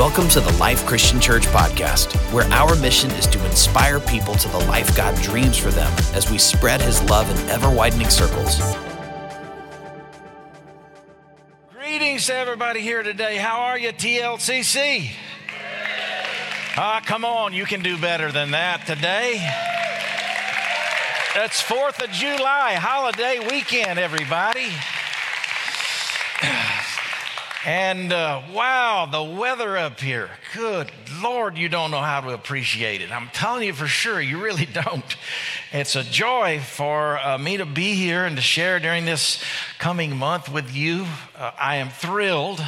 Welcome 0.00 0.28
to 0.30 0.40
the 0.40 0.56
Life 0.56 0.86
Christian 0.86 1.20
Church 1.20 1.44
podcast, 1.48 2.16
where 2.32 2.46
our 2.46 2.74
mission 2.76 3.10
is 3.10 3.26
to 3.26 3.44
inspire 3.44 4.00
people 4.00 4.32
to 4.34 4.48
the 4.48 4.60
life 4.60 4.96
God 4.96 5.14
dreams 5.16 5.58
for 5.58 5.70
them 5.70 5.92
as 6.14 6.30
we 6.30 6.38
spread 6.38 6.80
his 6.80 7.02
love 7.02 7.30
in 7.30 7.50
ever 7.50 7.68
widening 7.68 8.08
circles. 8.08 8.62
Greetings 11.70 12.24
to 12.28 12.34
everybody 12.34 12.80
here 12.80 13.02
today. 13.02 13.36
How 13.36 13.60
are 13.60 13.78
you, 13.78 13.90
TLCC? 13.90 15.10
Ah, 16.78 17.02
come 17.04 17.26
on, 17.26 17.52
you 17.52 17.66
can 17.66 17.82
do 17.82 17.98
better 17.98 18.32
than 18.32 18.52
that 18.52 18.86
today. 18.86 19.34
It's 21.44 21.60
4th 21.60 22.02
of 22.02 22.10
July, 22.10 22.72
holiday 22.72 23.38
weekend, 23.38 23.98
everybody. 23.98 24.72
And 27.66 28.10
uh, 28.10 28.40
wow, 28.54 29.06
the 29.12 29.22
weather 29.22 29.76
up 29.76 30.00
here. 30.00 30.30
Good 30.54 30.90
Lord, 31.22 31.58
you 31.58 31.68
don't 31.68 31.90
know 31.90 32.00
how 32.00 32.22
to 32.22 32.32
appreciate 32.32 33.02
it. 33.02 33.12
I'm 33.12 33.28
telling 33.34 33.64
you 33.64 33.74
for 33.74 33.86
sure, 33.86 34.18
you 34.18 34.42
really 34.42 34.64
don't. 34.72 35.04
It's 35.70 35.94
a 35.94 36.02
joy 36.02 36.60
for 36.60 37.18
uh, 37.18 37.36
me 37.36 37.58
to 37.58 37.66
be 37.66 37.92
here 37.92 38.24
and 38.24 38.36
to 38.36 38.42
share 38.42 38.80
during 38.80 39.04
this 39.04 39.44
coming 39.78 40.16
month 40.16 40.48
with 40.48 40.74
you. 40.74 41.04
Uh, 41.36 41.50
I 41.58 41.76
am 41.76 41.90
thrilled. 41.90 42.64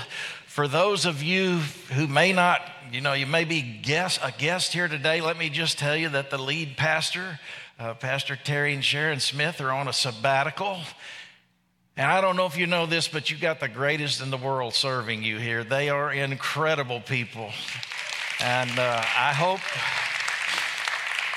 For 0.46 0.68
those 0.68 1.06
of 1.06 1.22
you 1.22 1.60
who 1.94 2.06
may 2.06 2.34
not, 2.34 2.60
you 2.92 3.00
know, 3.00 3.14
you 3.14 3.24
may 3.24 3.44
be 3.44 3.62
guest, 3.62 4.20
a 4.22 4.30
guest 4.30 4.74
here 4.74 4.88
today, 4.88 5.22
let 5.22 5.38
me 5.38 5.48
just 5.48 5.78
tell 5.78 5.96
you 5.96 6.10
that 6.10 6.28
the 6.28 6.36
lead 6.36 6.76
pastor, 6.76 7.40
uh, 7.78 7.94
Pastor 7.94 8.36
Terry 8.36 8.74
and 8.74 8.84
Sharon 8.84 9.20
Smith, 9.20 9.58
are 9.62 9.70
on 9.70 9.88
a 9.88 9.92
sabbatical. 9.94 10.80
And 11.94 12.10
I 12.10 12.22
don't 12.22 12.36
know 12.36 12.46
if 12.46 12.56
you 12.56 12.66
know 12.66 12.86
this, 12.86 13.06
but 13.06 13.30
you 13.30 13.36
got 13.36 13.60
the 13.60 13.68
greatest 13.68 14.22
in 14.22 14.30
the 14.30 14.38
world 14.38 14.72
serving 14.72 15.22
you 15.22 15.36
here. 15.36 15.62
They 15.62 15.90
are 15.90 16.10
incredible 16.10 17.00
people. 17.00 17.50
And 18.40 18.70
uh, 18.78 19.02
I 19.18 19.34
hope, 19.34 19.60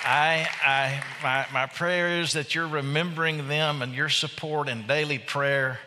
I, 0.06 0.48
I, 0.64 1.04
my, 1.22 1.46
my 1.52 1.66
prayer 1.66 2.22
is 2.22 2.34
that 2.34 2.56
you're 2.56 2.70
remembering 2.70 3.50
them 3.50 3.82
and 3.82 3.94
your 3.94 4.08
support 4.08 4.70
in 4.70 4.88
daily 4.88 5.20
prayer 5.20 5.80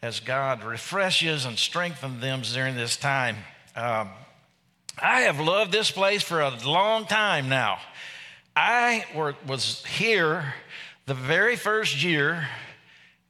as 0.00 0.20
God 0.20 0.64
refreshes 0.64 1.44
and 1.44 1.58
strengthens 1.58 2.22
them 2.22 2.40
during 2.40 2.76
this 2.76 2.96
time. 2.96 3.36
Um, 3.76 4.08
I 5.02 5.22
have 5.22 5.38
loved 5.38 5.70
this 5.70 5.90
place 5.90 6.22
for 6.22 6.40
a 6.40 6.50
long 6.64 7.04
time 7.04 7.50
now. 7.50 7.78
I 8.56 9.04
were, 9.14 9.34
was 9.46 9.84
here 9.84 10.54
the 11.04 11.14
very 11.14 11.56
first 11.56 12.02
year 12.02 12.48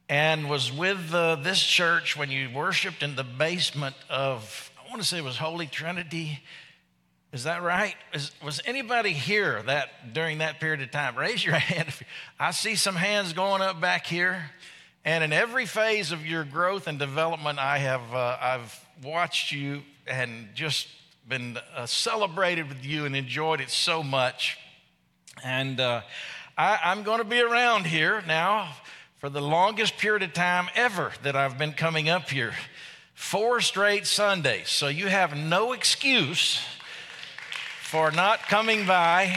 and 0.08 0.50
was 0.50 0.70
with 0.70 1.10
this 1.10 1.62
church 1.62 2.16
when 2.16 2.30
you 2.30 2.50
worshiped 2.54 3.02
in 3.02 3.16
the 3.16 3.24
basement 3.24 3.96
of, 4.10 4.70
I 4.78 4.88
want 4.90 5.00
to 5.00 5.08
say 5.08 5.18
it 5.18 5.24
was 5.24 5.38
Holy 5.38 5.66
Trinity. 5.66 6.40
Is 7.32 7.44
that 7.44 7.62
right? 7.62 7.94
Is, 8.12 8.30
was 8.44 8.60
anybody 8.66 9.12
here 9.12 9.62
that 9.62 10.12
during 10.12 10.38
that 10.38 10.60
period 10.60 10.82
of 10.82 10.90
time? 10.90 11.16
Raise 11.16 11.44
your 11.44 11.54
hand. 11.58 11.92
I 12.38 12.50
see 12.50 12.74
some 12.74 12.96
hands 12.96 13.32
going 13.32 13.62
up 13.62 13.80
back 13.80 14.06
here. 14.06 14.50
And 15.06 15.24
in 15.24 15.32
every 15.32 15.66
phase 15.66 16.12
of 16.12 16.24
your 16.24 16.44
growth 16.44 16.86
and 16.86 16.98
development, 16.98 17.58
I 17.58 17.78
have 17.78 18.14
uh, 18.14 18.38
I've 18.40 18.86
watched 19.02 19.52
you 19.52 19.82
and 20.06 20.48
just 20.54 20.88
been 21.28 21.58
uh, 21.74 21.86
celebrated 21.86 22.68
with 22.68 22.84
you 22.84 23.04
and 23.04 23.16
enjoyed 23.16 23.60
it 23.60 23.70
so 23.70 24.02
much. 24.02 24.58
And 25.42 25.80
uh, 25.80 26.02
I, 26.56 26.78
I'm 26.84 27.02
going 27.02 27.18
to 27.18 27.24
be 27.24 27.40
around 27.40 27.86
here 27.86 28.22
now 28.26 28.68
for 29.24 29.30
the 29.30 29.40
longest 29.40 29.96
period 29.96 30.22
of 30.22 30.34
time 30.34 30.68
ever 30.74 31.10
that 31.22 31.34
I've 31.34 31.56
been 31.56 31.72
coming 31.72 32.10
up 32.10 32.28
here. 32.28 32.52
Four 33.14 33.62
straight 33.62 34.06
Sundays. 34.06 34.68
So 34.68 34.88
you 34.88 35.06
have 35.06 35.34
no 35.34 35.72
excuse 35.72 36.60
for 37.80 38.10
not 38.10 38.40
coming 38.40 38.84
by 38.84 39.34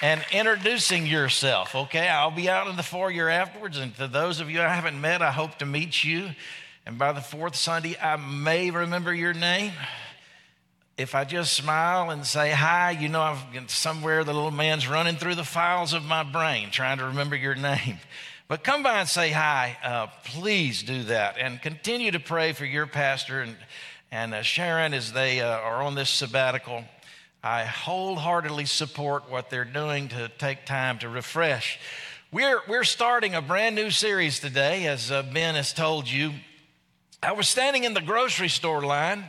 and 0.00 0.24
introducing 0.32 1.06
yourself, 1.06 1.74
okay? 1.74 2.08
I'll 2.08 2.30
be 2.30 2.48
out 2.48 2.68
in 2.68 2.76
the 2.76 2.82
foyer 2.82 3.28
afterwards. 3.28 3.76
And 3.76 3.94
to 3.96 4.08
those 4.08 4.40
of 4.40 4.48
you 4.48 4.62
I 4.62 4.68
haven't 4.68 4.98
met, 4.98 5.20
I 5.20 5.30
hope 5.30 5.58
to 5.58 5.66
meet 5.66 6.02
you. 6.02 6.30
And 6.86 6.96
by 6.96 7.12
the 7.12 7.20
fourth 7.20 7.54
Sunday, 7.54 7.98
I 8.00 8.16
may 8.16 8.70
remember 8.70 9.12
your 9.12 9.34
name. 9.34 9.72
If 10.96 11.14
I 11.14 11.24
just 11.24 11.52
smile 11.52 12.08
and 12.08 12.24
say 12.24 12.50
hi, 12.50 12.92
you 12.92 13.10
know, 13.10 13.20
I've 13.20 13.70
somewhere 13.70 14.24
the 14.24 14.32
little 14.32 14.50
man's 14.50 14.88
running 14.88 15.16
through 15.16 15.34
the 15.34 15.44
files 15.44 15.92
of 15.92 16.02
my 16.02 16.22
brain 16.22 16.70
trying 16.70 16.96
to 16.96 17.04
remember 17.04 17.36
your 17.36 17.54
name. 17.54 17.98
But 18.48 18.64
come 18.64 18.82
by 18.82 19.00
and 19.00 19.08
say 19.08 19.30
hi. 19.30 19.76
Uh, 19.84 20.06
please 20.24 20.82
do 20.82 21.02
that. 21.04 21.36
And 21.36 21.60
continue 21.60 22.10
to 22.12 22.18
pray 22.18 22.54
for 22.54 22.64
your 22.64 22.86
pastor 22.86 23.42
and, 23.42 23.54
and 24.10 24.32
uh, 24.32 24.40
Sharon 24.40 24.94
as 24.94 25.12
they 25.12 25.42
uh, 25.42 25.58
are 25.58 25.82
on 25.82 25.94
this 25.94 26.08
sabbatical. 26.08 26.84
I 27.44 27.64
wholeheartedly 27.64 28.64
support 28.64 29.30
what 29.30 29.50
they're 29.50 29.66
doing 29.66 30.08
to 30.08 30.30
take 30.38 30.64
time 30.64 30.98
to 31.00 31.10
refresh. 31.10 31.78
We're, 32.32 32.62
we're 32.66 32.84
starting 32.84 33.34
a 33.34 33.42
brand 33.42 33.76
new 33.76 33.90
series 33.90 34.40
today, 34.40 34.86
as 34.86 35.10
uh, 35.10 35.24
Ben 35.24 35.54
has 35.54 35.74
told 35.74 36.08
you. 36.08 36.32
I 37.22 37.32
was 37.32 37.50
standing 37.50 37.84
in 37.84 37.92
the 37.92 38.00
grocery 38.00 38.48
store 38.48 38.80
line 38.80 39.26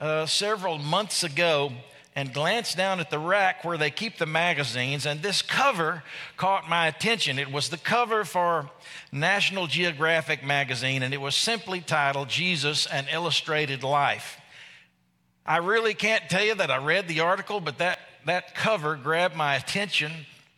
uh, 0.00 0.26
several 0.26 0.78
months 0.78 1.22
ago 1.22 1.70
and 2.14 2.34
glanced 2.34 2.76
down 2.76 3.00
at 3.00 3.10
the 3.10 3.18
rack 3.18 3.64
where 3.64 3.78
they 3.78 3.90
keep 3.90 4.18
the 4.18 4.26
magazines, 4.26 5.06
and 5.06 5.22
this 5.22 5.40
cover 5.40 6.02
caught 6.36 6.68
my 6.68 6.88
attention. 6.88 7.38
It 7.38 7.52
was 7.52 7.68
the 7.68 7.76
cover 7.76 8.24
for 8.24 8.70
National 9.12 9.66
Geographic 9.66 10.44
magazine, 10.44 11.02
and 11.02 11.14
it 11.14 11.20
was 11.20 11.36
simply 11.36 11.80
titled 11.80 12.28
Jesus 12.28 12.86
An 12.86 13.06
Illustrated 13.12 13.84
Life. 13.84 14.38
I 15.46 15.58
really 15.58 15.94
can't 15.94 16.28
tell 16.28 16.44
you 16.44 16.54
that 16.56 16.70
I 16.70 16.76
read 16.78 17.08
the 17.08 17.20
article, 17.20 17.60
but 17.60 17.78
that, 17.78 18.00
that 18.26 18.54
cover 18.54 18.96
grabbed 18.96 19.36
my 19.36 19.54
attention, 19.54 20.12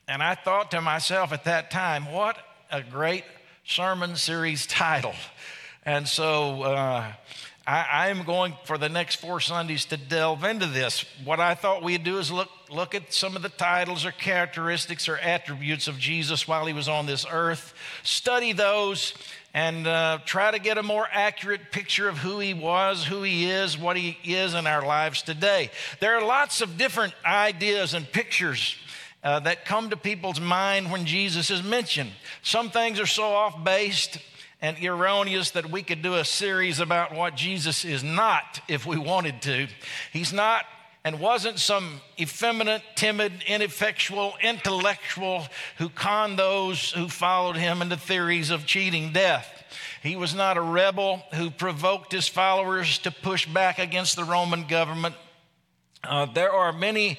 and 0.09 0.23
I 0.23 0.35
thought 0.35 0.71
to 0.71 0.81
myself 0.81 1.33
at 1.33 1.45
that 1.45 1.71
time, 1.71 2.11
what 2.11 2.39
a 2.73 2.83
great 2.83 3.25
sermon 3.65 4.17
series 4.17 4.67
title. 4.67 5.15
And 5.85 6.09
so, 6.09 6.63
uh, 6.63 7.13
I, 7.71 8.09
am 8.09 8.25
going 8.25 8.55
for 8.65 8.79
the 8.79 8.89
next 8.89 9.17
four 9.17 9.39
Sundays 9.39 9.85
to 9.87 9.97
delve 9.97 10.43
into 10.43 10.67
this. 10.67 11.05
What 11.23 11.39
I 11.39 11.55
thought 11.55 11.85
we'd 11.85 12.03
do 12.03 12.19
is 12.19 12.33
look, 12.33 12.49
look 12.69 12.97
at 12.97 13.13
some 13.13 13.37
of 13.37 13.43
the 13.43 13.49
titles 13.49 14.05
or 14.05 14.11
characteristics 14.11 15.09
or 15.09 15.17
attributes 15.19 15.87
of 15.87 15.97
Jesus 15.97 16.49
while 16.49 16.67
he 16.67 16.73
was 16.73 16.89
on 16.89 17.07
this 17.07 17.25
earth, 17.31 17.73
study 18.03 18.53
those, 18.53 19.15
and 19.55 19.87
uh, 19.87 20.19
try 20.25 20.51
to 20.51 20.59
get 20.59 20.79
a 20.79 20.83
more 20.83 21.07
accurate 21.13 21.71
picture 21.71 22.09
of 22.09 22.19
who 22.19 22.41
he 22.41 22.55
was, 22.55 23.05
who 23.05 23.23
he 23.23 23.49
is, 23.49 23.79
what 23.79 23.97
he 23.97 24.19
is 24.25 24.55
in 24.55 24.67
our 24.67 24.85
lives 24.85 25.23
today. 25.23 25.71
There 26.01 26.17
are 26.17 26.27
lots 26.27 26.63
of 26.63 26.77
different 26.77 27.15
ideas 27.25 27.95
and 27.95 28.11
pictures. 28.11 28.75
Uh, 29.23 29.39
that 29.39 29.67
come 29.67 29.91
to 29.91 29.99
people's 29.99 30.41
mind 30.41 30.91
when 30.91 31.05
Jesus 31.05 31.51
is 31.51 31.63
mentioned. 31.63 32.11
Some 32.41 32.71
things 32.71 32.99
are 32.99 33.05
so 33.05 33.25
off 33.25 33.63
based 33.63 34.17
and 34.63 34.77
erroneous 34.83 35.53
that 35.53 35.71
we 35.71 35.83
could 35.83 36.03
do 36.03 36.15
a 36.15 36.25
series 36.25 36.81
about 36.81 37.15
what 37.15 37.35
Jesus 37.37 37.85
is 37.85 38.05
not 38.05 38.61
if 38.69 38.87
we 38.87 38.99
wanted 38.99 39.43
to. 39.43 39.69
He's 40.13 40.33
not 40.33 40.65
and 41.03 41.19
wasn't 41.19 41.59
some 41.59 42.01
effeminate, 42.19 42.83
timid, 42.95 43.33
ineffectual 43.47 44.35
intellectual 44.43 45.47
who 45.79 45.89
conned 45.89 46.39
those 46.39 46.93
who 46.93 47.09
followed 47.09 47.57
him 47.57 47.81
into 47.81 47.97
theories 47.97 48.51
of 48.51 48.67
cheating 48.67 49.13
death. 49.13 49.49
He 50.03 50.17
was 50.17 50.35
not 50.35 50.57
a 50.57 50.63
rebel 50.63 51.23
who 51.35 51.51
provoked 51.51 52.13
his 52.13 52.29
followers 52.29 52.99
to 52.99 53.11
push 53.11 53.47
back 53.47 53.79
against 53.79 54.17
the 54.17 54.25
Roman 54.25 54.67
government. 54.67 55.15
Uh, 56.03 56.27
there 56.27 56.53
are 56.53 56.73
many 56.73 57.19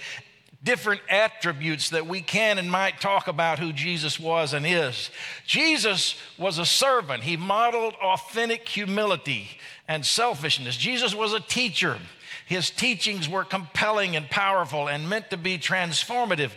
different 0.63 1.01
attributes 1.09 1.89
that 1.89 2.05
we 2.07 2.21
can 2.21 2.57
and 2.57 2.69
might 2.69 3.01
talk 3.01 3.27
about 3.27 3.59
who 3.59 3.73
Jesus 3.73 4.19
was 4.19 4.53
and 4.53 4.65
is. 4.65 5.09
Jesus 5.45 6.15
was 6.37 6.59
a 6.59 6.65
servant, 6.65 7.23
he 7.23 7.37
modeled 7.37 7.95
authentic 7.95 8.67
humility 8.67 9.47
and 9.87 10.05
selfishness. 10.05 10.77
Jesus 10.77 11.15
was 11.15 11.33
a 11.33 11.39
teacher. 11.39 11.97
His 12.45 12.69
teachings 12.69 13.29
were 13.29 13.45
compelling 13.45 14.15
and 14.15 14.29
powerful 14.29 14.89
and 14.89 15.09
meant 15.09 15.29
to 15.29 15.37
be 15.37 15.57
transformative. 15.57 16.51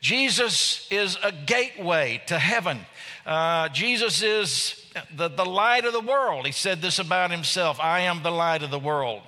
Jesus 0.00 0.86
is 0.90 1.16
a 1.22 1.32
gateway 1.32 2.22
to 2.26 2.38
heaven. 2.38 2.80
Uh, 3.26 3.68
Jesus 3.70 4.22
is 4.22 4.84
the, 5.16 5.28
the 5.28 5.44
light 5.44 5.84
of 5.84 5.92
the 5.92 6.00
world. 6.00 6.46
He 6.46 6.52
said 6.52 6.80
this 6.80 6.98
about 6.98 7.30
himself 7.30 7.80
I 7.80 8.00
am 8.00 8.22
the 8.22 8.30
light 8.30 8.62
of 8.62 8.70
the 8.70 8.78
world. 8.78 9.22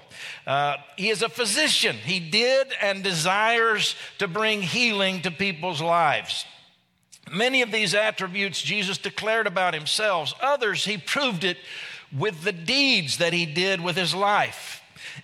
Uh, 0.46 0.76
he 0.96 1.11
is 1.11 1.22
a 1.22 1.28
physician. 1.28 1.96
He 1.96 2.20
did 2.20 2.69
and 2.81 3.02
desires 3.02 3.94
to 4.19 4.28
bring 4.28 4.62
healing 4.62 5.22
to 5.22 5.31
people's 5.31 5.81
lives. 5.81 6.44
Many 7.31 7.62
of 7.62 7.70
these 7.70 7.94
attributes 7.94 8.61
Jesus 8.61 8.99
declared 8.99 9.46
about 9.46 9.75
himself, 9.75 10.34
others, 10.43 10.84
he 10.84 10.99
proved 10.99 11.44
it 11.44 11.58
with 12.17 12.43
the 12.43 12.52
deeds 12.52 13.19
that 13.19 13.32
he 13.32 13.46
did 13.46 13.81
with 13.81 13.96
his 13.96 14.14
life. 14.14 14.80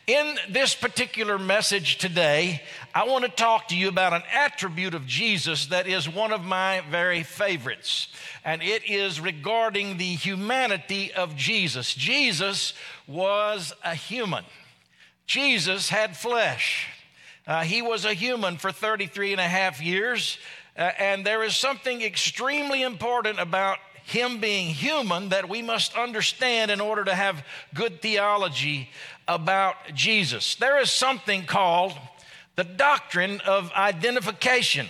In 0.06 0.36
this 0.48 0.74
particular 0.74 1.38
message 1.38 1.98
today, 1.98 2.62
I 2.94 3.06
want 3.06 3.24
to 3.24 3.30
talk 3.30 3.68
to 3.68 3.76
you 3.76 3.88
about 3.88 4.12
an 4.12 4.22
attribute 4.32 4.94
of 4.94 5.06
Jesus 5.06 5.66
that 5.66 5.86
is 5.86 6.08
one 6.08 6.32
of 6.32 6.44
my 6.44 6.82
very 6.90 7.22
favorites, 7.22 8.08
and 8.44 8.62
it 8.62 8.88
is 8.88 9.20
regarding 9.20 9.96
the 9.96 10.04
humanity 10.04 11.12
of 11.12 11.36
Jesus. 11.36 11.94
Jesus 11.94 12.72
was 13.06 13.72
a 13.84 13.94
human. 13.94 14.44
Jesus 15.26 15.88
had 15.88 16.16
flesh. 16.16 16.88
Uh, 17.46 17.62
he 17.62 17.82
was 17.82 18.04
a 18.04 18.14
human 18.14 18.56
for 18.56 18.72
33 18.72 19.32
and 19.32 19.40
a 19.40 19.44
half 19.44 19.82
years, 19.82 20.38
uh, 20.76 20.90
and 20.98 21.24
there 21.24 21.42
is 21.42 21.56
something 21.56 22.02
extremely 22.02 22.82
important 22.82 23.38
about 23.38 23.78
him 24.06 24.38
being 24.38 24.68
human 24.68 25.30
that 25.30 25.48
we 25.48 25.62
must 25.62 25.96
understand 25.96 26.70
in 26.70 26.80
order 26.80 27.04
to 27.04 27.14
have 27.14 27.44
good 27.74 28.00
theology 28.00 28.88
about 29.28 29.74
Jesus. 29.94 30.54
There 30.56 30.80
is 30.80 30.90
something 30.90 31.44
called 31.44 31.92
the 32.56 32.64
doctrine 32.64 33.40
of 33.46 33.70
identification. 33.72 34.86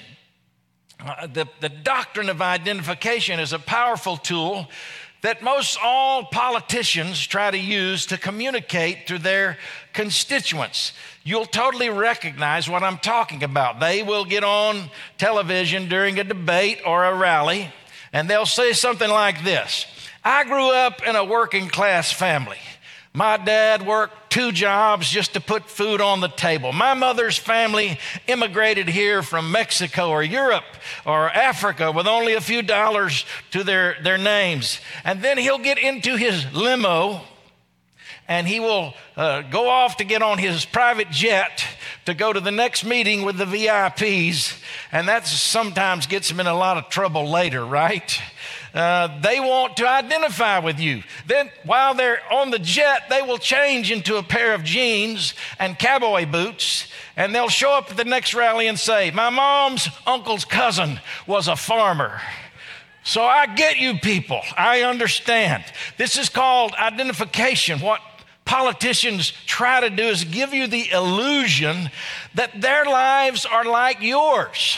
Uh, 1.00 1.26
the, 1.26 1.46
the 1.60 1.68
doctrine 1.68 2.28
of 2.28 2.40
identification 2.40 3.40
is 3.40 3.52
a 3.52 3.58
powerful 3.58 4.16
tool 4.16 4.68
that 5.22 5.42
most 5.42 5.78
all 5.82 6.24
politicians 6.24 7.26
try 7.26 7.50
to 7.50 7.58
use 7.58 8.06
to 8.06 8.16
communicate 8.18 9.08
to 9.08 9.18
their 9.18 9.58
constituents. 9.92 10.92
You'll 11.24 11.46
totally 11.46 11.88
recognize 11.88 12.68
what 12.68 12.82
I'm 12.82 12.98
talking 12.98 13.42
about. 13.42 13.80
They 13.80 14.02
will 14.02 14.24
get 14.24 14.44
on 14.44 14.90
television 15.18 15.88
during 15.88 16.20
a 16.20 16.24
debate 16.24 16.78
or 16.86 17.04
a 17.04 17.14
rally, 17.14 17.72
and 18.12 18.30
they'll 18.30 18.46
say 18.46 18.72
something 18.72 19.10
like 19.10 19.42
this 19.42 19.86
I 20.24 20.44
grew 20.44 20.70
up 20.70 21.06
in 21.06 21.16
a 21.16 21.24
working 21.24 21.68
class 21.68 22.12
family. 22.12 22.58
My 23.12 23.36
dad 23.36 23.86
worked 23.86 24.25
two 24.36 24.52
jobs 24.52 25.08
just 25.08 25.32
to 25.32 25.40
put 25.40 25.64
food 25.64 25.98
on 25.98 26.20
the 26.20 26.28
table. 26.28 26.70
My 26.70 26.92
mother's 26.92 27.38
family 27.38 27.98
immigrated 28.26 28.86
here 28.86 29.22
from 29.22 29.50
Mexico 29.50 30.10
or 30.10 30.22
Europe 30.22 30.76
or 31.06 31.30
Africa 31.30 31.90
with 31.90 32.06
only 32.06 32.34
a 32.34 32.40
few 32.42 32.60
dollars 32.60 33.24
to 33.52 33.64
their, 33.64 33.96
their 34.02 34.18
names. 34.18 34.78
And 35.04 35.22
then 35.22 35.38
he'll 35.38 35.56
get 35.56 35.78
into 35.78 36.16
his 36.16 36.52
limo 36.52 37.22
and 38.28 38.46
he 38.46 38.60
will 38.60 38.92
uh, 39.16 39.40
go 39.40 39.70
off 39.70 39.96
to 39.98 40.04
get 40.04 40.20
on 40.20 40.36
his 40.36 40.66
private 40.66 41.10
jet 41.10 41.64
to 42.04 42.12
go 42.12 42.30
to 42.30 42.40
the 42.40 42.50
next 42.50 42.84
meeting 42.84 43.22
with 43.22 43.38
the 43.38 43.46
VIPs. 43.46 44.60
And 44.92 45.08
that 45.08 45.26
sometimes 45.26 46.06
gets 46.06 46.30
him 46.30 46.40
in 46.40 46.46
a 46.46 46.54
lot 46.54 46.76
of 46.76 46.90
trouble 46.90 47.30
later, 47.30 47.64
right? 47.64 48.20
Uh, 48.76 49.08
they 49.22 49.40
want 49.40 49.74
to 49.78 49.88
identify 49.88 50.58
with 50.58 50.78
you. 50.78 51.02
Then, 51.26 51.50
while 51.64 51.94
they're 51.94 52.20
on 52.30 52.50
the 52.50 52.58
jet, 52.58 53.04
they 53.08 53.22
will 53.22 53.38
change 53.38 53.90
into 53.90 54.16
a 54.16 54.22
pair 54.22 54.52
of 54.52 54.64
jeans 54.64 55.32
and 55.58 55.78
cowboy 55.78 56.26
boots, 56.26 56.86
and 57.16 57.34
they'll 57.34 57.48
show 57.48 57.72
up 57.72 57.90
at 57.90 57.96
the 57.96 58.04
next 58.04 58.34
rally 58.34 58.66
and 58.66 58.78
say, 58.78 59.10
My 59.10 59.30
mom's 59.30 59.88
uncle's 60.06 60.44
cousin 60.44 61.00
was 61.26 61.48
a 61.48 61.56
farmer. 61.56 62.20
So 63.02 63.24
I 63.24 63.46
get 63.46 63.78
you 63.78 63.94
people. 63.94 64.42
I 64.58 64.82
understand. 64.82 65.64
This 65.96 66.18
is 66.18 66.28
called 66.28 66.74
identification. 66.74 67.80
What 67.80 68.02
politicians 68.44 69.32
try 69.46 69.80
to 69.80 69.88
do 69.88 70.02
is 70.02 70.24
give 70.24 70.52
you 70.52 70.66
the 70.66 70.90
illusion 70.90 71.90
that 72.34 72.60
their 72.60 72.84
lives 72.84 73.46
are 73.46 73.64
like 73.64 74.02
yours 74.02 74.76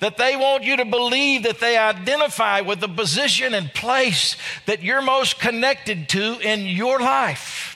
that 0.00 0.16
they 0.16 0.36
want 0.36 0.64
you 0.64 0.76
to 0.76 0.84
believe 0.84 1.42
that 1.42 1.60
they 1.60 1.76
identify 1.76 2.60
with 2.60 2.80
the 2.80 2.88
position 2.88 3.54
and 3.54 3.72
place 3.74 4.36
that 4.66 4.82
you're 4.82 5.02
most 5.02 5.40
connected 5.40 6.08
to 6.10 6.38
in 6.40 6.66
your 6.66 6.98
life. 6.98 7.74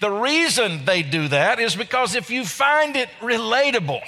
The 0.00 0.10
reason 0.10 0.84
they 0.84 1.02
do 1.02 1.28
that 1.28 1.58
is 1.58 1.76
because 1.76 2.14
if 2.14 2.30
you 2.30 2.44
find 2.44 2.96
it 2.96 3.08
relatable, 3.20 4.02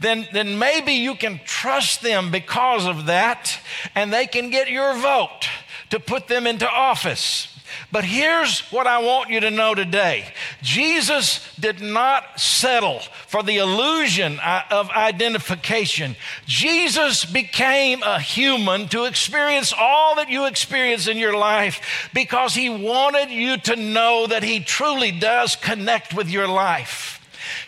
then, 0.00 0.26
then 0.32 0.58
maybe 0.58 0.92
you 0.92 1.14
can 1.14 1.40
trust 1.44 2.02
them 2.02 2.30
because 2.30 2.86
of 2.86 3.06
that, 3.06 3.58
and 3.94 4.12
they 4.12 4.26
can 4.26 4.50
get 4.50 4.68
your 4.68 4.94
vote 4.96 5.48
to 5.90 6.00
put 6.00 6.28
them 6.28 6.46
into 6.46 6.68
office. 6.68 7.53
But 7.90 8.04
here's 8.04 8.60
what 8.72 8.86
I 8.86 8.98
want 8.98 9.30
you 9.30 9.40
to 9.40 9.50
know 9.50 9.74
today 9.74 10.32
Jesus 10.62 11.46
did 11.58 11.80
not 11.80 12.40
settle 12.40 13.00
for 13.26 13.42
the 13.42 13.58
illusion 13.58 14.38
of 14.70 14.90
identification. 14.90 16.16
Jesus 16.46 17.24
became 17.24 18.02
a 18.02 18.20
human 18.20 18.88
to 18.88 19.04
experience 19.04 19.72
all 19.76 20.16
that 20.16 20.30
you 20.30 20.46
experience 20.46 21.08
in 21.08 21.18
your 21.18 21.36
life 21.36 22.10
because 22.14 22.54
he 22.54 22.68
wanted 22.68 23.30
you 23.30 23.56
to 23.58 23.76
know 23.76 24.26
that 24.26 24.42
he 24.42 24.60
truly 24.60 25.10
does 25.12 25.56
connect 25.56 26.14
with 26.14 26.28
your 26.28 26.48
life. 26.48 27.20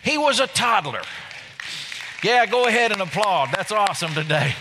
He 0.03 0.17
was 0.17 0.39
a 0.39 0.47
toddler. 0.47 1.03
Yeah, 2.23 2.45
go 2.45 2.67
ahead 2.67 2.91
and 2.91 3.01
applaud. 3.01 3.49
That's 3.53 3.71
awesome 3.71 4.13
today. 4.13 4.55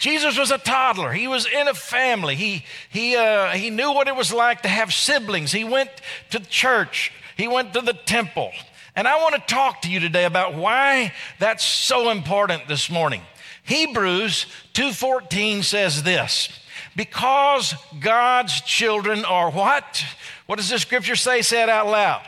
Jesus 0.00 0.38
was 0.38 0.50
a 0.50 0.58
toddler. 0.58 1.12
He 1.12 1.28
was 1.28 1.46
in 1.46 1.68
a 1.68 1.74
family. 1.74 2.34
He, 2.34 2.64
he, 2.90 3.16
uh, 3.16 3.50
he 3.50 3.70
knew 3.70 3.92
what 3.92 4.08
it 4.08 4.16
was 4.16 4.32
like 4.32 4.62
to 4.62 4.68
have 4.68 4.92
siblings. 4.92 5.52
He 5.52 5.64
went 5.64 5.90
to 6.30 6.40
church, 6.40 7.12
he 7.36 7.48
went 7.48 7.72
to 7.74 7.80
the 7.80 7.94
temple. 7.94 8.52
And 8.94 9.06
I 9.06 9.16
want 9.18 9.34
to 9.34 9.54
talk 9.54 9.82
to 9.82 9.90
you 9.90 10.00
today 10.00 10.24
about 10.24 10.54
why 10.54 11.12
that's 11.38 11.64
so 11.64 12.10
important 12.10 12.66
this 12.66 12.88
morning. 12.88 13.22
Hebrews 13.64 14.46
2:14 14.72 15.62
says 15.62 16.02
this, 16.02 16.48
because 16.94 17.74
God's 18.00 18.60
children 18.62 19.24
are 19.24 19.50
what? 19.50 20.04
What 20.46 20.56
does 20.56 20.70
the 20.70 20.78
scripture 20.78 21.16
say? 21.16 21.42
Say 21.42 21.62
it 21.62 21.68
out 21.68 21.86
loud. 21.86 22.22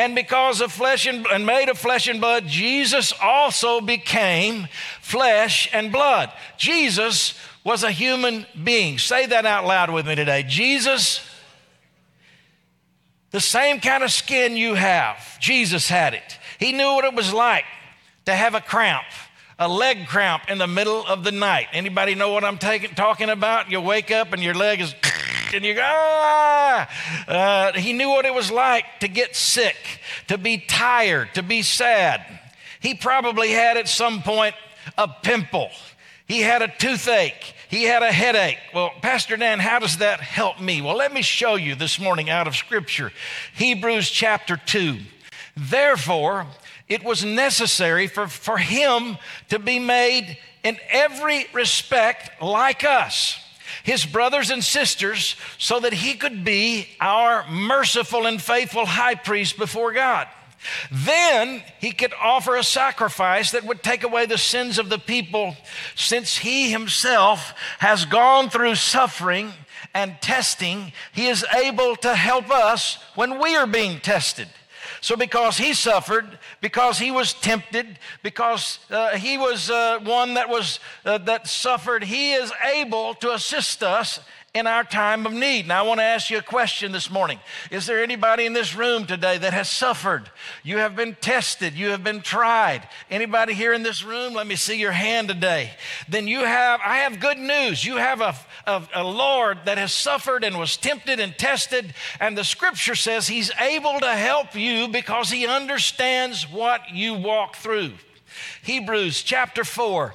And 0.00 0.14
because 0.14 0.62
of 0.62 0.72
flesh 0.72 1.04
and, 1.04 1.26
and 1.26 1.44
made 1.44 1.68
of 1.68 1.76
flesh 1.76 2.08
and 2.08 2.22
blood, 2.22 2.46
Jesus 2.46 3.12
also 3.20 3.82
became 3.82 4.66
flesh 5.02 5.68
and 5.74 5.92
blood. 5.92 6.32
Jesus 6.56 7.38
was 7.64 7.82
a 7.82 7.90
human 7.90 8.46
being. 8.64 8.98
Say 8.98 9.26
that 9.26 9.44
out 9.44 9.66
loud 9.66 9.90
with 9.90 10.06
me 10.06 10.14
today. 10.14 10.42
Jesus, 10.42 11.20
the 13.30 13.40
same 13.40 13.78
kind 13.78 14.02
of 14.02 14.10
skin 14.10 14.56
you 14.56 14.72
have, 14.72 15.38
Jesus 15.38 15.86
had 15.86 16.14
it. 16.14 16.38
He 16.58 16.72
knew 16.72 16.94
what 16.94 17.04
it 17.04 17.14
was 17.14 17.34
like 17.34 17.66
to 18.24 18.34
have 18.34 18.54
a 18.54 18.62
cramp 18.62 19.04
a 19.62 19.68
leg 19.68 20.06
cramp 20.06 20.44
in 20.48 20.56
the 20.56 20.66
middle 20.66 21.04
of 21.06 21.22
the 21.22 21.30
night. 21.30 21.66
Anybody 21.74 22.14
know 22.14 22.32
what 22.32 22.44
I'm 22.44 22.56
taking, 22.56 22.94
talking 22.94 23.28
about? 23.28 23.70
You 23.70 23.82
wake 23.82 24.10
up 24.10 24.32
and 24.32 24.42
your 24.42 24.54
leg 24.54 24.80
is 24.80 24.94
and 25.54 25.64
you 25.64 25.74
go, 25.74 25.82
ah. 25.84 26.88
Uh, 27.26 27.72
he 27.72 27.92
knew 27.92 28.08
what 28.08 28.24
it 28.24 28.34
was 28.34 28.50
like 28.50 28.84
to 29.00 29.08
get 29.08 29.36
sick, 29.36 29.76
to 30.28 30.38
be 30.38 30.58
tired, 30.58 31.34
to 31.34 31.42
be 31.42 31.62
sad. 31.62 32.24
He 32.80 32.94
probably 32.94 33.50
had 33.50 33.76
at 33.76 33.88
some 33.88 34.22
point 34.22 34.54
a 34.96 35.08
pimple. 35.08 35.70
He 36.26 36.40
had 36.40 36.62
a 36.62 36.68
toothache. 36.68 37.54
He 37.68 37.84
had 37.84 38.02
a 38.02 38.12
headache. 38.12 38.58
Well, 38.74 38.90
Pastor 39.02 39.36
Dan, 39.36 39.58
how 39.58 39.78
does 39.78 39.98
that 39.98 40.20
help 40.20 40.60
me? 40.60 40.80
Well, 40.80 40.96
let 40.96 41.12
me 41.12 41.22
show 41.22 41.56
you 41.56 41.74
this 41.74 42.00
morning 42.00 42.30
out 42.30 42.46
of 42.46 42.56
Scripture 42.56 43.12
Hebrews 43.54 44.10
chapter 44.10 44.56
2. 44.56 44.98
Therefore, 45.56 46.46
it 46.88 47.04
was 47.04 47.24
necessary 47.24 48.06
for, 48.06 48.26
for 48.26 48.58
him 48.58 49.18
to 49.48 49.58
be 49.58 49.78
made 49.78 50.38
in 50.64 50.78
every 50.90 51.46
respect 51.52 52.42
like 52.42 52.84
us 52.84 53.38
his 53.82 54.04
brothers 54.04 54.50
and 54.50 54.62
sisters, 54.62 55.36
so 55.58 55.80
that 55.80 55.92
he 55.92 56.14
could 56.14 56.44
be 56.44 56.88
our 57.00 57.48
merciful 57.48 58.26
and 58.26 58.40
faithful 58.40 58.86
high 58.86 59.14
priest 59.14 59.58
before 59.58 59.92
God. 59.92 60.28
Then 60.90 61.62
he 61.80 61.92
could 61.92 62.12
offer 62.20 62.56
a 62.56 62.62
sacrifice 62.62 63.52
that 63.52 63.64
would 63.64 63.82
take 63.82 64.02
away 64.02 64.26
the 64.26 64.38
sins 64.38 64.78
of 64.78 64.90
the 64.90 64.98
people, 64.98 65.56
since 65.94 66.38
he 66.38 66.70
himself 66.70 67.54
has 67.78 68.04
gone 68.04 68.50
through 68.50 68.74
suffering 68.74 69.52
and 69.94 70.20
testing, 70.20 70.92
he 71.12 71.26
is 71.26 71.44
able 71.54 71.96
to 71.96 72.14
help 72.14 72.50
us 72.50 73.02
when 73.14 73.40
we 73.40 73.56
are 73.56 73.66
being 73.66 74.00
tested. 74.00 74.48
So, 75.00 75.16
because 75.16 75.56
he 75.56 75.72
suffered, 75.72 76.38
because 76.60 76.98
he 76.98 77.10
was 77.10 77.32
tempted, 77.32 77.98
because 78.22 78.80
uh, 78.90 79.16
he 79.16 79.38
was 79.38 79.70
uh, 79.70 79.98
one 80.02 80.34
that 80.34 80.48
was 80.48 80.78
uh, 81.04 81.16
that 81.18 81.46
suffered, 81.46 82.04
he 82.04 82.32
is 82.32 82.52
able 82.74 83.14
to 83.14 83.32
assist 83.32 83.82
us 83.82 84.20
in 84.52 84.66
our 84.66 84.82
time 84.82 85.26
of 85.26 85.32
need. 85.32 85.68
Now, 85.68 85.84
I 85.84 85.86
want 85.86 86.00
to 86.00 86.04
ask 86.04 86.28
you 86.28 86.38
a 86.38 86.42
question 86.42 86.90
this 86.90 87.08
morning. 87.08 87.38
Is 87.70 87.86
there 87.86 88.02
anybody 88.02 88.46
in 88.46 88.52
this 88.52 88.74
room 88.74 89.06
today 89.06 89.38
that 89.38 89.52
has 89.52 89.70
suffered? 89.70 90.28
You 90.64 90.78
have 90.78 90.96
been 90.96 91.16
tested, 91.20 91.74
you 91.74 91.90
have 91.90 92.02
been 92.02 92.20
tried. 92.20 92.88
Anybody 93.10 93.54
here 93.54 93.72
in 93.72 93.84
this 93.84 94.04
room? 94.04 94.34
Let 94.34 94.48
me 94.48 94.56
see 94.56 94.80
your 94.80 94.90
hand 94.90 95.28
today. 95.28 95.70
Then 96.08 96.26
you 96.26 96.40
have, 96.40 96.80
I 96.84 96.98
have 96.98 97.20
good 97.20 97.38
news. 97.38 97.84
You 97.84 97.98
have 97.98 98.20
a, 98.20 98.34
a, 98.66 98.82
a 98.96 99.04
Lord 99.04 99.58
that 99.66 99.78
has 99.78 99.92
suffered 99.92 100.42
and 100.42 100.58
was 100.58 100.76
tempted 100.76 101.20
and 101.20 101.38
tested, 101.38 101.94
and 102.18 102.36
the 102.36 102.44
scripture 102.44 102.96
says 102.96 103.28
he's 103.28 103.52
able 103.60 104.00
to 104.00 104.14
help 104.14 104.56
you 104.56 104.88
because 104.88 105.30
he 105.30 105.46
understands 105.46 106.42
what 106.50 106.90
you 106.92 107.14
walk 107.14 107.54
through. 107.54 107.92
Hebrews 108.62 109.22
chapter 109.22 109.62
4 109.62 110.14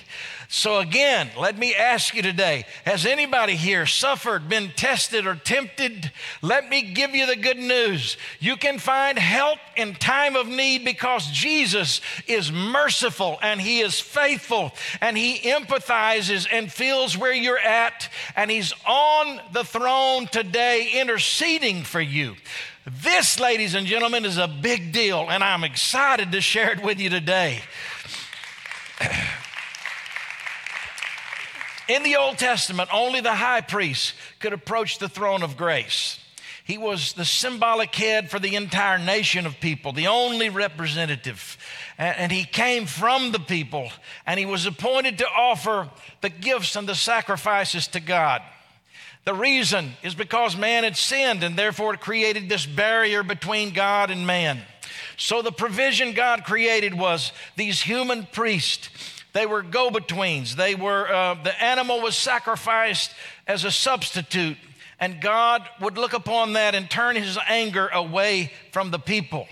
So, 0.53 0.79
again, 0.79 1.29
let 1.39 1.57
me 1.57 1.73
ask 1.73 2.13
you 2.13 2.21
today 2.21 2.65
Has 2.83 3.05
anybody 3.05 3.55
here 3.55 3.85
suffered, 3.85 4.49
been 4.49 4.71
tested, 4.75 5.25
or 5.25 5.35
tempted? 5.35 6.11
Let 6.41 6.67
me 6.67 6.81
give 6.81 7.15
you 7.15 7.25
the 7.25 7.37
good 7.37 7.57
news. 7.57 8.17
You 8.41 8.57
can 8.57 8.77
find 8.77 9.17
help 9.17 9.59
in 9.77 9.93
time 9.93 10.35
of 10.35 10.49
need 10.49 10.83
because 10.83 11.25
Jesus 11.31 12.01
is 12.27 12.51
merciful 12.51 13.39
and 13.41 13.61
He 13.61 13.79
is 13.79 14.01
faithful 14.01 14.73
and 14.99 15.17
He 15.17 15.37
empathizes 15.49 16.45
and 16.51 16.69
feels 16.69 17.17
where 17.17 17.33
you're 17.33 17.57
at, 17.57 18.09
and 18.35 18.51
He's 18.51 18.73
on 18.85 19.39
the 19.53 19.63
throne 19.63 20.27
today 20.27 20.89
interceding 20.99 21.83
for 21.83 22.01
you. 22.01 22.35
This, 22.85 23.39
ladies 23.39 23.73
and 23.73 23.87
gentlemen, 23.87 24.25
is 24.25 24.37
a 24.37 24.49
big 24.49 24.91
deal, 24.91 25.27
and 25.29 25.45
I'm 25.45 25.63
excited 25.63 26.33
to 26.33 26.41
share 26.41 26.71
it 26.71 26.83
with 26.83 26.99
you 26.99 27.09
today. 27.09 27.61
In 31.91 32.03
the 32.03 32.15
Old 32.15 32.37
Testament, 32.37 32.89
only 32.93 33.19
the 33.19 33.35
high 33.35 33.59
priest 33.59 34.13
could 34.39 34.53
approach 34.53 34.97
the 34.97 35.09
throne 35.09 35.43
of 35.43 35.57
grace. 35.57 36.17
He 36.63 36.77
was 36.77 37.11
the 37.11 37.25
symbolic 37.25 37.93
head 37.93 38.31
for 38.31 38.39
the 38.39 38.55
entire 38.55 38.97
nation 38.97 39.45
of 39.45 39.59
people, 39.59 39.91
the 39.91 40.07
only 40.07 40.47
representative. 40.47 41.57
And 41.97 42.31
he 42.31 42.45
came 42.45 42.85
from 42.85 43.33
the 43.33 43.41
people, 43.41 43.91
and 44.25 44.39
he 44.39 44.45
was 44.45 44.65
appointed 44.65 45.17
to 45.17 45.27
offer 45.27 45.89
the 46.21 46.29
gifts 46.29 46.77
and 46.77 46.87
the 46.87 46.95
sacrifices 46.95 47.87
to 47.89 47.99
God. 47.99 48.41
The 49.25 49.33
reason 49.33 49.91
is 50.01 50.15
because 50.15 50.55
man 50.55 50.85
had 50.85 50.95
sinned, 50.95 51.43
and 51.43 51.57
therefore 51.57 51.97
created 51.97 52.47
this 52.47 52.65
barrier 52.65 53.21
between 53.21 53.73
God 53.73 54.11
and 54.11 54.25
man. 54.25 54.61
So 55.17 55.41
the 55.41 55.51
provision 55.51 56.13
God 56.13 56.45
created 56.45 56.97
was 56.97 57.33
these 57.57 57.81
human 57.81 58.27
priests 58.31 58.87
they 59.33 59.45
were 59.45 59.61
go 59.61 59.89
betweens. 59.89 60.55
They 60.55 60.75
were, 60.75 61.11
uh, 61.11 61.35
the 61.35 61.63
animal 61.63 62.01
was 62.01 62.15
sacrificed 62.15 63.11
as 63.47 63.63
a 63.63 63.71
substitute, 63.71 64.57
and 64.99 65.21
God 65.21 65.67
would 65.79 65.97
look 65.97 66.13
upon 66.13 66.53
that 66.53 66.75
and 66.75 66.89
turn 66.89 67.15
his 67.15 67.37
anger 67.47 67.87
away 67.87 68.51
from 68.71 68.91
the 68.91 68.99
people. 68.99 69.47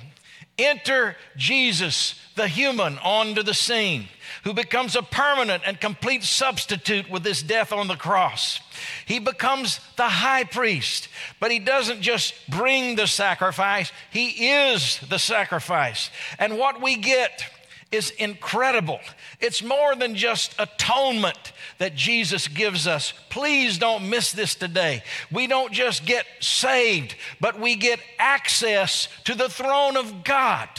Enter 0.57 1.15
Jesus, 1.37 2.19
the 2.35 2.49
human, 2.49 2.97
onto 2.97 3.43
the 3.43 3.53
scene, 3.53 4.09
who 4.43 4.53
becomes 4.53 4.97
a 4.97 5.01
permanent 5.01 5.63
and 5.65 5.79
complete 5.79 6.23
substitute 6.23 7.09
with 7.09 7.23
his 7.23 7.41
death 7.41 7.71
on 7.71 7.87
the 7.87 7.95
cross. 7.95 8.59
He 9.05 9.19
becomes 9.19 9.79
the 9.95 10.09
high 10.09 10.43
priest, 10.43 11.07
but 11.39 11.51
he 11.51 11.59
doesn't 11.59 12.01
just 12.01 12.33
bring 12.49 12.97
the 12.97 13.07
sacrifice, 13.07 13.93
he 14.11 14.49
is 14.49 14.99
the 15.09 15.19
sacrifice. 15.19 16.09
And 16.37 16.57
what 16.57 16.81
we 16.81 16.97
get 16.97 17.45
is 17.91 18.11
incredible. 18.11 18.99
It's 19.39 19.63
more 19.63 19.95
than 19.95 20.15
just 20.15 20.53
atonement 20.59 21.53
that 21.79 21.95
Jesus 21.95 22.47
gives 22.47 22.85
us. 22.85 23.13
Please 23.29 23.79
don't 23.79 24.09
miss 24.09 24.31
this 24.31 24.53
today. 24.53 25.01
We 25.31 25.47
don't 25.47 25.73
just 25.73 26.05
get 26.05 26.25
saved, 26.39 27.15
but 27.41 27.59
we 27.59 27.75
get 27.75 27.99
access 28.19 29.07
to 29.23 29.33
the 29.33 29.49
throne 29.49 29.97
of 29.97 30.23
God. 30.23 30.69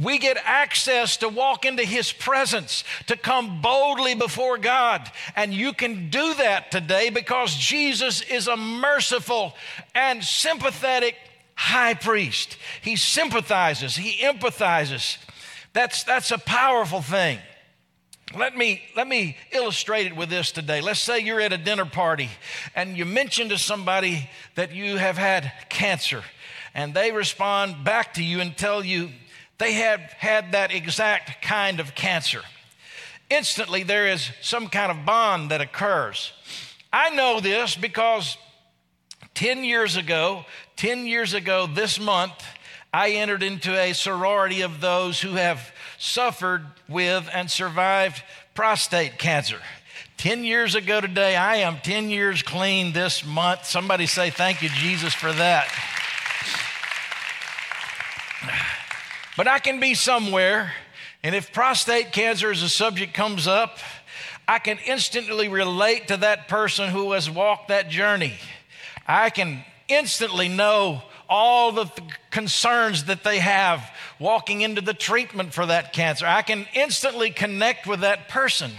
We 0.00 0.18
get 0.18 0.36
access 0.44 1.16
to 1.18 1.28
walk 1.28 1.64
into 1.64 1.84
His 1.84 2.10
presence, 2.10 2.82
to 3.06 3.16
come 3.16 3.62
boldly 3.62 4.16
before 4.16 4.58
God. 4.58 5.10
And 5.36 5.54
you 5.54 5.72
can 5.72 6.10
do 6.10 6.34
that 6.34 6.72
today 6.72 7.10
because 7.10 7.54
Jesus 7.54 8.20
is 8.22 8.48
a 8.48 8.56
merciful 8.56 9.54
and 9.94 10.24
sympathetic 10.24 11.14
high 11.54 11.94
priest. 11.94 12.56
He 12.82 12.96
sympathizes, 12.96 13.94
He 13.94 14.24
empathizes. 14.24 15.18
That's, 15.78 16.02
that's 16.02 16.32
a 16.32 16.38
powerful 16.38 17.02
thing. 17.02 17.38
Let 18.36 18.56
me, 18.56 18.82
let 18.96 19.06
me 19.06 19.36
illustrate 19.52 20.08
it 20.08 20.16
with 20.16 20.28
this 20.28 20.50
today. 20.50 20.80
Let's 20.80 20.98
say 20.98 21.20
you're 21.20 21.40
at 21.40 21.52
a 21.52 21.56
dinner 21.56 21.84
party 21.84 22.30
and 22.74 22.96
you 22.96 23.04
mention 23.04 23.50
to 23.50 23.58
somebody 23.58 24.28
that 24.56 24.74
you 24.74 24.96
have 24.96 25.16
had 25.16 25.52
cancer, 25.68 26.24
and 26.74 26.94
they 26.94 27.12
respond 27.12 27.84
back 27.84 28.14
to 28.14 28.24
you 28.24 28.40
and 28.40 28.56
tell 28.56 28.84
you 28.84 29.10
they 29.58 29.74
have 29.74 30.00
had 30.00 30.50
that 30.50 30.74
exact 30.74 31.42
kind 31.42 31.78
of 31.78 31.94
cancer. 31.94 32.42
Instantly, 33.30 33.84
there 33.84 34.08
is 34.08 34.32
some 34.40 34.66
kind 34.66 34.90
of 34.90 35.06
bond 35.06 35.52
that 35.52 35.60
occurs. 35.60 36.32
I 36.92 37.10
know 37.10 37.38
this 37.38 37.76
because 37.76 38.36
10 39.34 39.62
years 39.62 39.96
ago, 39.96 40.44
10 40.74 41.06
years 41.06 41.34
ago 41.34 41.68
this 41.72 42.00
month, 42.00 42.34
I 42.92 43.10
entered 43.10 43.42
into 43.42 43.78
a 43.78 43.92
sorority 43.92 44.62
of 44.62 44.80
those 44.80 45.20
who 45.20 45.34
have 45.34 45.72
suffered 45.98 46.64
with 46.88 47.28
and 47.32 47.50
survived 47.50 48.22
prostate 48.54 49.18
cancer. 49.18 49.60
10 50.16 50.44
years 50.44 50.74
ago 50.74 51.00
today, 51.00 51.36
I 51.36 51.56
am 51.56 51.78
10 51.82 52.10
years 52.10 52.42
clean 52.42 52.92
this 52.92 53.24
month. 53.24 53.66
Somebody 53.66 54.06
say, 54.06 54.30
Thank 54.30 54.62
you, 54.62 54.68
Jesus, 54.70 55.14
for 55.14 55.32
that. 55.32 55.68
But 59.36 59.46
I 59.46 59.60
can 59.60 59.78
be 59.78 59.94
somewhere, 59.94 60.72
and 61.22 61.34
if 61.34 61.52
prostate 61.52 62.10
cancer 62.10 62.50
as 62.50 62.62
a 62.62 62.68
subject 62.68 63.14
comes 63.14 63.46
up, 63.46 63.78
I 64.48 64.58
can 64.58 64.78
instantly 64.86 65.48
relate 65.48 66.08
to 66.08 66.16
that 66.16 66.48
person 66.48 66.88
who 66.88 67.12
has 67.12 67.30
walked 67.30 67.68
that 67.68 67.90
journey. 67.90 68.34
I 69.06 69.30
can 69.30 69.62
instantly 69.88 70.48
know 70.48 71.02
all 71.28 71.72
the 71.72 71.84
th- 71.84 72.10
concerns 72.30 73.04
that 73.04 73.24
they 73.24 73.38
have 73.38 73.90
walking 74.18 74.60
into 74.62 74.80
the 74.80 74.94
treatment 74.94 75.52
for 75.52 75.66
that 75.66 75.92
cancer. 75.92 76.26
I 76.26 76.42
can 76.42 76.66
instantly 76.74 77.30
connect 77.30 77.86
with 77.86 78.00
that 78.00 78.28
person. 78.28 78.70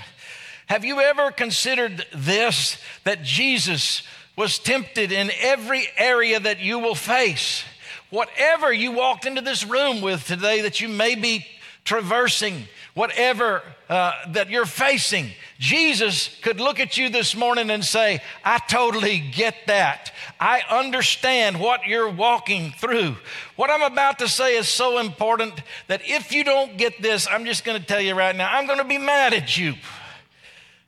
Have 0.68 0.86
you 0.86 1.00
ever 1.00 1.32
considered 1.32 2.06
this 2.13 2.77
that 3.03 3.24
Jesus 3.24 4.03
was 4.36 4.60
tempted 4.60 5.12
in 5.12 5.32
every 5.39 5.88
area 5.98 6.39
that 6.39 6.60
you 6.60 6.79
will 6.79 6.96
face? 6.96 7.63
Whatever 8.10 8.72
you 8.74 8.91
walked 8.91 9.25
into 9.25 9.41
this 9.41 9.65
room 9.65 10.01
with 10.01 10.25
today 10.25 10.62
that 10.62 10.82
you 10.82 10.88
may 10.88 11.15
be 11.15 11.46
traversing, 11.83 12.67
whatever 12.93 13.63
uh, 13.89 14.12
that 14.29 14.50
you're 14.50 14.65
facing, 14.65 15.31
Jesus 15.57 16.38
could 16.41 16.59
look 16.59 16.79
at 16.79 16.98
you 16.98 17.09
this 17.09 17.36
morning 17.36 17.69
and 17.69 17.83
say, 17.83 18.21
I 18.43 18.59
totally 18.69 19.19
get 19.19 19.55
that. 19.67 20.12
I 20.39 20.62
understand 20.69 21.59
what 21.59 21.86
you're 21.86 22.09
walking 22.09 22.71
through. 22.71 23.15
What 23.55 23.69
I'm 23.69 23.81
about 23.81 24.19
to 24.19 24.27
say 24.27 24.55
is 24.55 24.67
so 24.67 25.00
important 25.00 25.62
that 25.88 26.01
if 26.03 26.31
you 26.31 26.43
don't 26.43 26.77
get 26.77 27.01
this, 27.01 27.27
I'm 27.29 27.45
just 27.45 27.65
going 27.65 27.79
to 27.79 27.86
tell 27.86 28.01
you 28.01 28.15
right 28.15 28.36
now, 28.36 28.50
I'm 28.51 28.67
going 28.67 28.79
to 28.79 28.86
be 28.86 28.98
mad 28.98 29.33
at 29.33 29.57
you. 29.57 29.74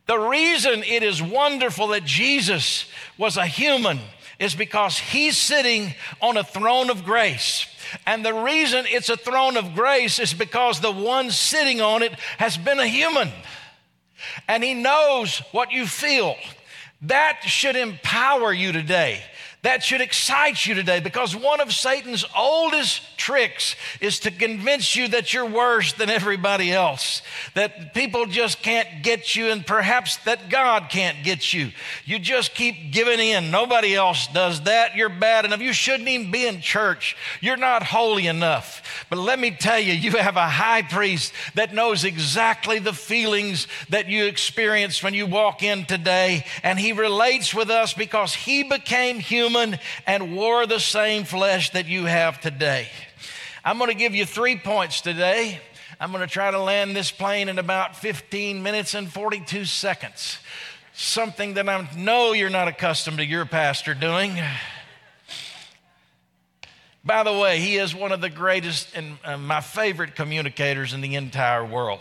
The 0.07 0.17
reason 0.17 0.83
it 0.83 1.03
is 1.03 1.21
wonderful 1.21 1.87
that 1.87 2.03
Jesus 2.03 2.85
was 3.17 3.37
a 3.37 3.45
human 3.45 3.99
is 4.41 4.55
because 4.55 4.97
he's 4.97 5.37
sitting 5.37 5.93
on 6.21 6.35
a 6.35 6.43
throne 6.43 6.89
of 6.89 7.05
grace. 7.05 7.67
And 8.05 8.25
the 8.25 8.33
reason 8.33 8.85
it's 8.87 9.09
a 9.09 9.15
throne 9.15 9.55
of 9.55 9.75
grace 9.75 10.19
is 10.19 10.33
because 10.33 10.79
the 10.79 10.91
one 10.91 11.31
sitting 11.31 11.79
on 11.79 12.01
it 12.01 12.13
has 12.37 12.57
been 12.57 12.79
a 12.79 12.87
human 12.87 13.29
and 14.47 14.63
He 14.63 14.73
knows 14.73 15.39
what 15.51 15.71
you 15.71 15.85
feel. 15.85 16.35
That 17.03 17.41
should 17.43 17.75
empower 17.75 18.53
you 18.53 18.71
today. 18.71 19.23
That 19.63 19.83
should 19.83 20.01
excite 20.01 20.65
you 20.65 20.73
today 20.73 21.01
because 21.01 21.35
one 21.35 21.61
of 21.61 21.71
Satan's 21.71 22.25
oldest 22.35 23.15
tricks 23.15 23.75
is 23.99 24.17
to 24.21 24.31
convince 24.31 24.95
you 24.95 25.07
that 25.09 25.35
you're 25.35 25.45
worse 25.45 25.93
than 25.93 26.09
everybody 26.09 26.71
else, 26.71 27.21
that 27.53 27.93
people 27.93 28.25
just 28.25 28.63
can't 28.63 29.03
get 29.03 29.35
you, 29.35 29.51
and 29.51 29.63
perhaps 29.63 30.17
that 30.25 30.49
God 30.49 30.87
can't 30.89 31.23
get 31.23 31.53
you. 31.53 31.69
You 32.05 32.17
just 32.17 32.55
keep 32.55 32.91
giving 32.91 33.19
in. 33.19 33.51
Nobody 33.51 33.93
else 33.93 34.25
does 34.33 34.61
that. 34.61 34.95
You're 34.95 35.09
bad 35.09 35.45
enough. 35.45 35.61
You 35.61 35.73
shouldn't 35.73 36.09
even 36.09 36.31
be 36.31 36.47
in 36.47 36.61
church. 36.61 37.15
You're 37.39 37.55
not 37.55 37.83
holy 37.83 38.25
enough. 38.25 39.05
But 39.11 39.19
let 39.19 39.37
me 39.37 39.51
tell 39.51 39.79
you, 39.79 39.93
you 39.93 40.09
have 40.13 40.37
a 40.37 40.49
high 40.49 40.81
priest 40.81 41.33
that 41.53 41.71
knows 41.71 42.03
exactly 42.03 42.79
the 42.79 42.93
feelings 42.93 43.67
that 43.89 44.07
you 44.07 44.25
experience 44.25 45.03
when 45.03 45.13
you 45.13 45.27
walk 45.27 45.61
in 45.61 45.85
today, 45.85 46.45
and 46.63 46.79
he 46.79 46.93
relates 46.93 47.53
with 47.53 47.69
us 47.69 47.93
because 47.93 48.33
he 48.33 48.63
became 48.63 49.19
human 49.19 49.50
and 49.55 50.35
wore 50.35 50.65
the 50.65 50.79
same 50.79 51.23
flesh 51.23 51.71
that 51.71 51.87
you 51.87 52.05
have 52.05 52.39
today. 52.41 52.87
I'm 53.63 53.77
going 53.77 53.89
to 53.89 53.95
give 53.95 54.15
you 54.15 54.25
three 54.25 54.57
points 54.57 55.01
today. 55.01 55.59
I'm 55.99 56.11
going 56.11 56.27
to 56.27 56.33
try 56.33 56.49
to 56.49 56.59
land 56.59 56.95
this 56.95 57.11
plane 57.11 57.47
in 57.47 57.59
about 57.59 57.95
15 57.95 58.63
minutes 58.63 58.95
and 58.95 59.11
42 59.11 59.65
seconds. 59.65 60.39
Something 60.93 61.53
that 61.53 61.69
I 61.69 61.87
know 61.95 62.33
you're 62.33 62.49
not 62.49 62.67
accustomed 62.67 63.17
to 63.17 63.25
your 63.25 63.45
pastor 63.45 63.93
doing. 63.93 64.39
By 67.03 67.23
the 67.23 67.33
way, 67.33 67.59
he 67.59 67.77
is 67.77 67.95
one 67.95 68.11
of 68.11 68.21
the 68.21 68.29
greatest 68.29 68.95
and 68.95 69.17
uh, 69.23 69.37
my 69.37 69.61
favorite 69.61 70.15
communicators 70.15 70.93
in 70.93 71.01
the 71.01 71.15
entire 71.15 71.65
world. 71.65 71.99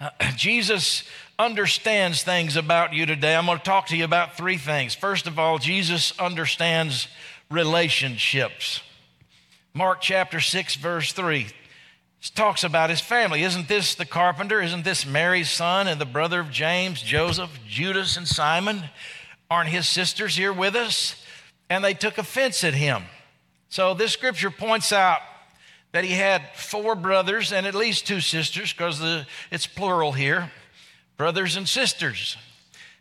Uh, 0.00 0.10
Jesus 0.36 1.04
understands 1.38 2.22
things 2.22 2.56
about 2.56 2.92
you 2.92 3.06
today. 3.06 3.36
I'm 3.36 3.46
going 3.46 3.58
to 3.58 3.64
talk 3.64 3.88
to 3.88 3.96
you 3.96 4.04
about 4.04 4.36
three 4.36 4.56
things. 4.56 4.94
First 4.94 5.26
of 5.26 5.38
all, 5.38 5.58
Jesus 5.58 6.18
understands 6.18 7.08
relationships. 7.50 8.80
Mark 9.74 10.00
chapter 10.00 10.40
6, 10.40 10.76
verse 10.76 11.12
3 11.12 11.48
talks 12.34 12.64
about 12.64 12.90
his 12.90 13.00
family. 13.00 13.42
Isn't 13.42 13.68
this 13.68 13.94
the 13.94 14.04
carpenter? 14.04 14.60
Isn't 14.60 14.84
this 14.84 15.06
Mary's 15.06 15.50
son 15.50 15.86
and 15.86 16.00
the 16.00 16.06
brother 16.06 16.40
of 16.40 16.50
James, 16.50 17.02
Joseph, 17.02 17.50
Judas, 17.68 18.16
and 18.16 18.26
Simon? 18.26 18.84
Aren't 19.50 19.70
his 19.70 19.86
sisters 19.86 20.36
here 20.36 20.52
with 20.52 20.74
us? 20.74 21.22
And 21.70 21.84
they 21.84 21.94
took 21.94 22.18
offense 22.18 22.64
at 22.64 22.74
him. 22.74 23.04
So 23.68 23.94
this 23.94 24.12
scripture 24.12 24.50
points 24.50 24.92
out 24.92 25.20
that 25.96 26.04
he 26.04 26.12
had 26.12 26.42
four 26.54 26.94
brothers 26.94 27.54
and 27.54 27.66
at 27.66 27.74
least 27.74 28.06
two 28.06 28.20
sisters 28.20 28.70
because 28.70 29.02
it's 29.50 29.66
plural 29.66 30.12
here 30.12 30.50
brothers 31.16 31.56
and 31.56 31.66
sisters. 31.66 32.36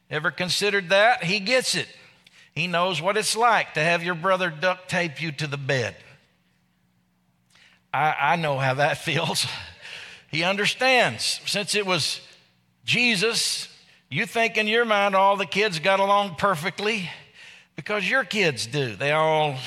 Ever 0.10 0.32
considered 0.32 0.88
that? 0.88 1.22
He 1.26 1.42
gets 1.42 1.76
it. 1.76 1.90
He 2.54 2.68
knows 2.68 3.02
what 3.02 3.18
it's 3.18 3.36
like 3.36 3.74
to 3.74 3.82
have 3.82 4.02
your 4.02 4.16
brother 4.16 4.50
duct 4.50 4.90
tape 4.90 5.22
you 5.22 5.34
to 5.34 5.46
the 5.46 5.58
bed. 5.58 5.98
I, 7.94 8.16
I 8.18 8.36
know 8.38 8.58
how 8.58 8.76
that 8.76 8.98
feels. 9.00 9.46
he 10.32 10.46
understands. 10.46 11.42
Since 11.46 11.76
it 11.76 11.86
was 11.86 12.22
Jesus, 12.86 13.68
you 14.10 14.26
think 14.26 14.56
in 14.56 14.70
your 14.70 14.86
mind 14.86 15.18
all 15.18 15.36
the 15.36 15.46
kids 15.46 15.80
got 15.80 16.00
along 16.00 16.36
perfectly 16.36 17.10
because 17.76 18.10
your 18.10 18.24
kids 18.24 18.66
do. 18.66 18.96
They 18.96 19.12
all, 19.12 19.58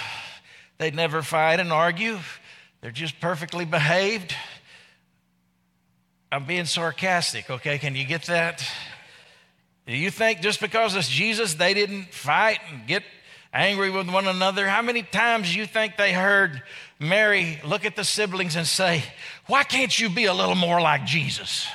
they 0.78 0.90
never 0.90 1.20
fight 1.20 1.61
and 1.61 1.70
argue. 1.70 2.20
They're 2.80 2.90
just 2.90 3.20
perfectly 3.20 3.64
behaved. 3.64 4.35
I'm 6.30 6.44
being 6.44 6.66
sarcastic, 6.66 7.50
okay? 7.50 7.78
Can 7.78 7.94
you 7.94 8.04
get 8.04 8.25
that? 8.25 8.64
Do 9.87 9.97
you 9.97 10.11
think 10.11 10.40
just 10.40 10.61
because 10.61 10.94
it's 10.94 11.08
Jesus, 11.08 11.54
they 11.54 11.75
didn't 11.75 12.12
fight 12.12 12.61
and 12.70 12.87
get 12.87 13.02
angry 13.52 13.90
with 13.90 14.11
one 14.11 14.28
another? 14.28 14.68
How 14.68 14.82
many 14.82 15.02
times 15.02 15.52
do 15.52 15.58
you 15.58 15.66
think 15.66 15.97
they 15.97 16.12
heard 16.12 16.62
Mary 17.00 17.58
look 17.64 17.85
at 17.87 17.97
the 17.97 18.04
siblings 18.04 18.54
and 18.54 18.66
say, 18.66 19.02
Why 19.47 19.64
can't 19.64 19.99
you 19.99 20.11
be 20.11 20.26
a 20.26 20.35
little 20.35 20.54
more 20.54 20.80
like 20.80 21.06
Jesus? 21.06 21.66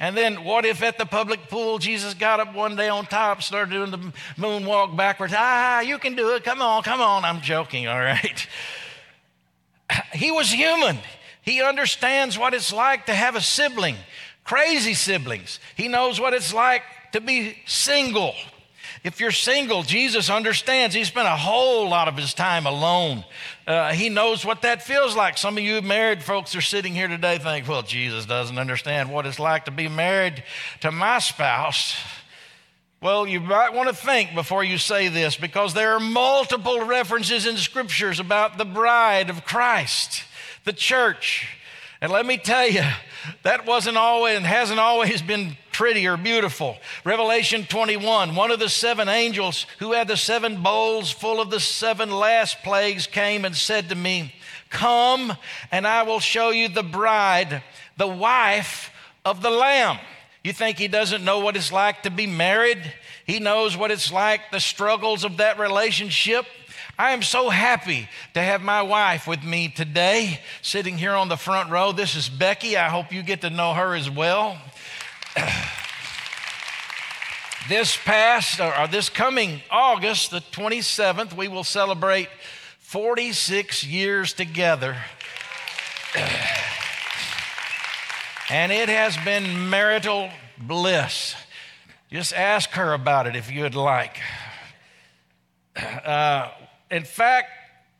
And 0.00 0.16
then, 0.16 0.42
what 0.42 0.64
if 0.64 0.82
at 0.82 0.98
the 0.98 1.06
public 1.06 1.48
pool 1.48 1.78
Jesus 1.78 2.14
got 2.14 2.40
up 2.40 2.54
one 2.54 2.74
day 2.74 2.88
on 2.88 3.06
top, 3.06 3.40
started 3.40 3.70
doing 3.70 3.92
the 3.92 4.12
moonwalk 4.36 4.96
backwards? 4.96 5.32
Ah, 5.36 5.80
you 5.80 5.98
can 5.98 6.16
do 6.16 6.34
it. 6.34 6.42
Come 6.42 6.60
on, 6.60 6.82
come 6.82 7.00
on. 7.00 7.24
I'm 7.24 7.40
joking, 7.40 7.86
all 7.86 8.00
right? 8.00 8.46
He 10.12 10.30
was 10.30 10.50
human. 10.50 10.98
He 11.42 11.62
understands 11.62 12.38
what 12.38 12.54
it's 12.54 12.72
like 12.72 13.06
to 13.06 13.14
have 13.14 13.34
a 13.34 13.40
sibling, 13.40 13.96
crazy 14.44 14.94
siblings. 14.94 15.58
He 15.76 15.88
knows 15.88 16.20
what 16.20 16.34
it's 16.34 16.52
like 16.52 16.82
to 17.12 17.20
be 17.20 17.56
single. 17.66 18.34
If 19.02 19.18
you're 19.18 19.30
single, 19.30 19.82
Jesus 19.82 20.28
understands. 20.28 20.94
He 20.94 21.04
spent 21.04 21.26
a 21.26 21.36
whole 21.36 21.88
lot 21.88 22.06
of 22.06 22.16
his 22.18 22.34
time 22.34 22.66
alone. 22.66 23.24
Uh, 23.66 23.92
he 23.92 24.10
knows 24.10 24.44
what 24.44 24.62
that 24.62 24.82
feels 24.82 25.16
like. 25.16 25.38
Some 25.38 25.56
of 25.56 25.64
you 25.64 25.80
married 25.80 26.22
folks 26.22 26.54
are 26.54 26.60
sitting 26.60 26.94
here 26.94 27.08
today 27.08 27.38
think, 27.38 27.66
well, 27.66 27.82
Jesus 27.82 28.26
doesn't 28.26 28.58
understand 28.58 29.10
what 29.10 29.24
it's 29.24 29.38
like 29.38 29.64
to 29.64 29.70
be 29.70 29.88
married 29.88 30.44
to 30.80 30.92
my 30.92 31.18
spouse. 31.18 31.96
Well, 33.02 33.26
you 33.26 33.40
might 33.40 33.72
want 33.72 33.88
to 33.88 33.94
think 33.94 34.34
before 34.34 34.62
you 34.62 34.76
say 34.76 35.08
this 35.08 35.34
because 35.34 35.72
there 35.72 35.94
are 35.94 36.00
multiple 36.00 36.84
references 36.84 37.46
in 37.46 37.56
scriptures 37.56 38.20
about 38.20 38.58
the 38.58 38.66
bride 38.66 39.30
of 39.30 39.44
Christ 39.44 40.24
the 40.64 40.72
church. 40.72 41.48
And 42.00 42.12
let 42.12 42.24
me 42.26 42.38
tell 42.38 42.68
you, 42.68 42.82
that 43.42 43.66
wasn't 43.66 43.96
always 43.96 44.36
and 44.36 44.46
hasn't 44.46 44.80
always 44.80 45.22
been 45.22 45.56
pretty 45.72 46.06
or 46.06 46.16
beautiful. 46.16 46.76
Revelation 47.04 47.64
21, 47.64 48.34
one 48.34 48.50
of 48.50 48.58
the 48.58 48.68
seven 48.68 49.08
angels 49.08 49.66
who 49.78 49.92
had 49.92 50.08
the 50.08 50.16
seven 50.16 50.62
bowls 50.62 51.10
full 51.10 51.40
of 51.40 51.50
the 51.50 51.60
seven 51.60 52.10
last 52.10 52.62
plagues 52.62 53.06
came 53.06 53.44
and 53.44 53.56
said 53.56 53.88
to 53.88 53.94
me, 53.94 54.34
Come, 54.70 55.32
and 55.72 55.86
I 55.86 56.02
will 56.04 56.20
show 56.20 56.50
you 56.50 56.68
the 56.68 56.82
bride, 56.82 57.62
the 57.96 58.06
wife 58.06 58.90
of 59.24 59.42
the 59.42 59.50
Lamb. 59.50 59.98
You 60.42 60.54
think 60.54 60.78
he 60.78 60.88
doesn't 60.88 61.22
know 61.22 61.40
what 61.40 61.56
it's 61.56 61.70
like 61.70 62.04
to 62.04 62.10
be 62.10 62.26
married? 62.26 62.80
He 63.26 63.40
knows 63.40 63.76
what 63.76 63.90
it's 63.90 64.10
like, 64.10 64.50
the 64.50 64.60
struggles 64.60 65.22
of 65.22 65.36
that 65.36 65.58
relationship. 65.58 66.46
I 66.98 67.12
am 67.12 67.22
so 67.22 67.50
happy 67.50 68.08
to 68.34 68.40
have 68.40 68.62
my 68.62 68.80
wife 68.82 69.26
with 69.26 69.42
me 69.42 69.68
today, 69.68 70.40
sitting 70.62 70.96
here 70.96 71.12
on 71.12 71.28
the 71.28 71.36
front 71.36 71.70
row. 71.70 71.92
This 71.92 72.16
is 72.16 72.28
Becky. 72.28 72.78
I 72.78 72.88
hope 72.88 73.12
you 73.12 73.22
get 73.22 73.42
to 73.42 73.50
know 73.50 73.74
her 73.74 73.94
as 73.94 74.08
well. 74.08 74.56
this 77.68 77.98
past, 77.98 78.60
or 78.60 78.88
this 78.88 79.10
coming 79.10 79.60
August, 79.70 80.30
the 80.30 80.40
27th, 80.40 81.34
we 81.34 81.48
will 81.48 81.64
celebrate 81.64 82.28
46 82.78 83.84
years 83.84 84.32
together. 84.32 84.96
and 88.50 88.72
it 88.72 88.88
has 88.88 89.16
been 89.18 89.70
marital 89.70 90.28
bliss. 90.58 91.36
Just 92.10 92.34
ask 92.34 92.70
her 92.70 92.92
about 92.92 93.26
it 93.28 93.36
if 93.36 93.50
you'd 93.50 93.76
like. 93.76 94.18
Uh, 95.76 96.50
in 96.90 97.04
fact, 97.04 97.48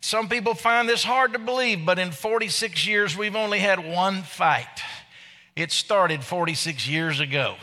some 0.01 0.29
people 0.29 0.55
find 0.55 0.89
this 0.89 1.05
hard 1.05 1.35
to 1.35 1.39
believe, 1.39 1.87
but 1.87 1.99
in 1.99 2.11
46 2.11 2.87
years, 2.87 3.17
we've 3.17 3.37
only 3.37 3.61
had 3.61 3.79
one 3.79 4.23
fight. 4.23 4.67
It 5.55 5.71
started 5.71 6.25
46 6.25 6.89
years 6.89 7.21
ago. 7.21 7.55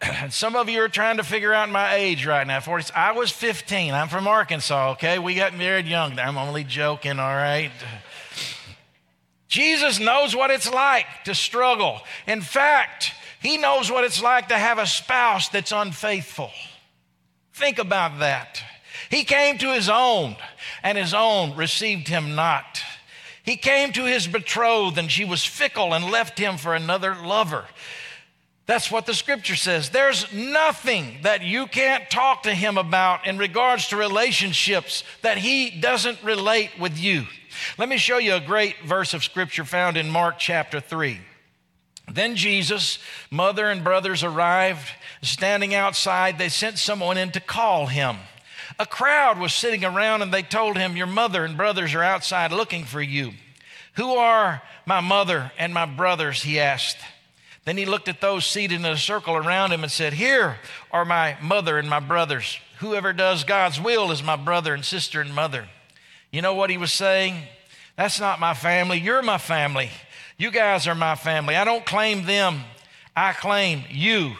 And 0.00 0.32
some 0.32 0.56
of 0.56 0.68
you 0.68 0.82
are 0.82 0.88
trying 0.88 1.18
to 1.18 1.22
figure 1.22 1.54
out 1.54 1.70
my 1.70 1.94
age 1.94 2.26
right 2.26 2.44
now. 2.44 2.58
40, 2.58 2.92
I 2.92 3.12
was 3.12 3.30
15. 3.30 3.94
I'm 3.94 4.08
from 4.08 4.26
Arkansas, 4.26 4.92
okay? 4.92 5.20
We 5.20 5.36
got 5.36 5.56
married 5.56 5.86
young. 5.86 6.18
I'm 6.18 6.36
only 6.36 6.64
joking, 6.64 7.20
all 7.20 7.36
right? 7.36 7.70
Jesus 9.52 10.00
knows 10.00 10.34
what 10.34 10.50
it's 10.50 10.72
like 10.72 11.04
to 11.24 11.34
struggle. 11.34 12.00
In 12.26 12.40
fact, 12.40 13.12
he 13.42 13.58
knows 13.58 13.90
what 13.90 14.02
it's 14.02 14.22
like 14.22 14.48
to 14.48 14.56
have 14.56 14.78
a 14.78 14.86
spouse 14.86 15.50
that's 15.50 15.72
unfaithful. 15.72 16.50
Think 17.52 17.78
about 17.78 18.20
that. 18.20 18.62
He 19.10 19.24
came 19.24 19.58
to 19.58 19.74
his 19.74 19.90
own, 19.90 20.36
and 20.82 20.96
his 20.96 21.12
own 21.12 21.54
received 21.54 22.08
him 22.08 22.34
not. 22.34 22.80
He 23.42 23.58
came 23.58 23.92
to 23.92 24.06
his 24.06 24.26
betrothed, 24.26 24.96
and 24.96 25.12
she 25.12 25.26
was 25.26 25.44
fickle 25.44 25.92
and 25.92 26.10
left 26.10 26.38
him 26.38 26.56
for 26.56 26.74
another 26.74 27.14
lover. 27.14 27.66
That's 28.64 28.90
what 28.90 29.04
the 29.04 29.12
scripture 29.12 29.56
says. 29.56 29.90
There's 29.90 30.32
nothing 30.32 31.18
that 31.24 31.42
you 31.42 31.66
can't 31.66 32.08
talk 32.08 32.44
to 32.44 32.54
him 32.54 32.78
about 32.78 33.26
in 33.26 33.36
regards 33.36 33.88
to 33.88 33.98
relationships 33.98 35.04
that 35.20 35.36
he 35.36 35.68
doesn't 35.68 36.22
relate 36.22 36.70
with 36.80 36.98
you. 36.98 37.26
Let 37.78 37.88
me 37.88 37.96
show 37.96 38.18
you 38.18 38.34
a 38.34 38.40
great 38.40 38.76
verse 38.84 39.14
of 39.14 39.24
scripture 39.24 39.64
found 39.64 39.96
in 39.96 40.10
Mark 40.10 40.38
chapter 40.38 40.80
3. 40.80 41.20
Then 42.10 42.36
Jesus, 42.36 42.98
mother, 43.30 43.70
and 43.70 43.84
brothers 43.84 44.22
arrived. 44.24 44.88
Standing 45.22 45.74
outside, 45.74 46.38
they 46.38 46.48
sent 46.48 46.78
someone 46.78 47.16
in 47.16 47.30
to 47.32 47.40
call 47.40 47.86
him. 47.86 48.16
A 48.78 48.86
crowd 48.86 49.38
was 49.38 49.52
sitting 49.52 49.84
around 49.84 50.22
and 50.22 50.32
they 50.32 50.42
told 50.42 50.76
him, 50.76 50.96
Your 50.96 51.06
mother 51.06 51.44
and 51.44 51.56
brothers 51.56 51.94
are 51.94 52.02
outside 52.02 52.52
looking 52.52 52.84
for 52.84 53.00
you. 53.00 53.32
Who 53.94 54.14
are 54.14 54.62
my 54.86 55.00
mother 55.00 55.52
and 55.58 55.72
my 55.72 55.86
brothers? 55.86 56.42
He 56.42 56.58
asked. 56.58 56.98
Then 57.64 57.76
he 57.76 57.86
looked 57.86 58.08
at 58.08 58.20
those 58.20 58.44
seated 58.44 58.80
in 58.80 58.86
a 58.86 58.96
circle 58.96 59.36
around 59.36 59.72
him 59.72 59.82
and 59.82 59.92
said, 59.92 60.14
Here 60.14 60.58
are 60.90 61.04
my 61.04 61.36
mother 61.40 61.78
and 61.78 61.88
my 61.88 62.00
brothers. 62.00 62.58
Whoever 62.78 63.12
does 63.12 63.44
God's 63.44 63.80
will 63.80 64.10
is 64.10 64.22
my 64.22 64.36
brother 64.36 64.74
and 64.74 64.84
sister 64.84 65.20
and 65.20 65.32
mother. 65.32 65.68
You 66.32 66.42
know 66.42 66.54
what 66.54 66.70
he 66.70 66.78
was 66.78 66.92
saying? 66.92 67.36
That's 67.96 68.18
not 68.18 68.40
my 68.40 68.54
family. 68.54 68.98
You're 68.98 69.22
my 69.22 69.38
family. 69.38 69.90
You 70.36 70.50
guys 70.50 70.88
are 70.88 70.94
my 70.94 71.14
family. 71.14 71.54
I 71.54 71.64
don't 71.64 71.86
claim 71.86 72.24
them, 72.24 72.62
I 73.14 73.32
claim 73.32 73.84
you. 73.88 74.32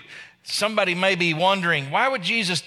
Somebody 0.43 0.97
may 0.97 1.15
be 1.15 1.35
wondering, 1.35 1.93
why 1.93 2.09
would 2.09 2.23
Jesus 2.23 2.63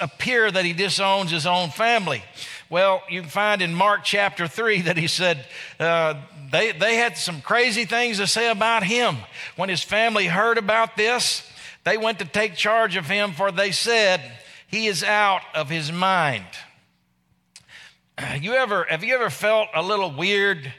appear 0.00 0.50
that 0.50 0.64
he 0.64 0.72
disowns 0.72 1.30
his 1.30 1.46
own 1.46 1.70
family. 1.70 2.22
Well, 2.70 3.02
you 3.08 3.20
can 3.20 3.30
find 3.30 3.62
in 3.62 3.74
Mark 3.74 4.04
chapter 4.04 4.46
3 4.46 4.82
that 4.82 4.96
he 4.96 5.06
said 5.06 5.44
uh, 5.78 6.14
they, 6.50 6.72
they 6.72 6.96
had 6.96 7.16
some 7.16 7.40
crazy 7.40 7.84
things 7.84 8.18
to 8.18 8.26
say 8.26 8.50
about 8.50 8.84
him. 8.84 9.16
When 9.56 9.68
his 9.68 9.82
family 9.82 10.26
heard 10.26 10.58
about 10.58 10.96
this, 10.96 11.48
they 11.84 11.96
went 11.96 12.18
to 12.20 12.24
take 12.24 12.54
charge 12.54 12.96
of 12.96 13.06
him, 13.06 13.32
for 13.32 13.52
they 13.52 13.70
said, 13.70 14.20
He 14.66 14.86
is 14.86 15.02
out 15.02 15.42
of 15.54 15.68
his 15.68 15.92
mind. 15.92 16.46
You 18.40 18.54
ever, 18.54 18.86
have 18.88 19.04
you 19.04 19.14
ever 19.14 19.30
felt 19.30 19.68
a 19.74 19.82
little 19.82 20.10
weird? 20.10 20.72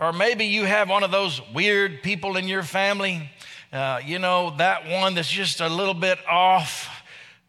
Or 0.00 0.12
maybe 0.12 0.46
you 0.46 0.64
have 0.64 0.88
one 0.88 1.02
of 1.02 1.10
those 1.10 1.40
weird 1.52 2.02
people 2.02 2.36
in 2.36 2.48
your 2.48 2.62
family, 2.62 3.30
uh, 3.72 4.00
you 4.04 4.18
know, 4.18 4.54
that 4.58 4.88
one 4.88 5.14
that's 5.14 5.30
just 5.30 5.60
a 5.60 5.68
little 5.68 5.94
bit 5.94 6.18
off 6.28 6.88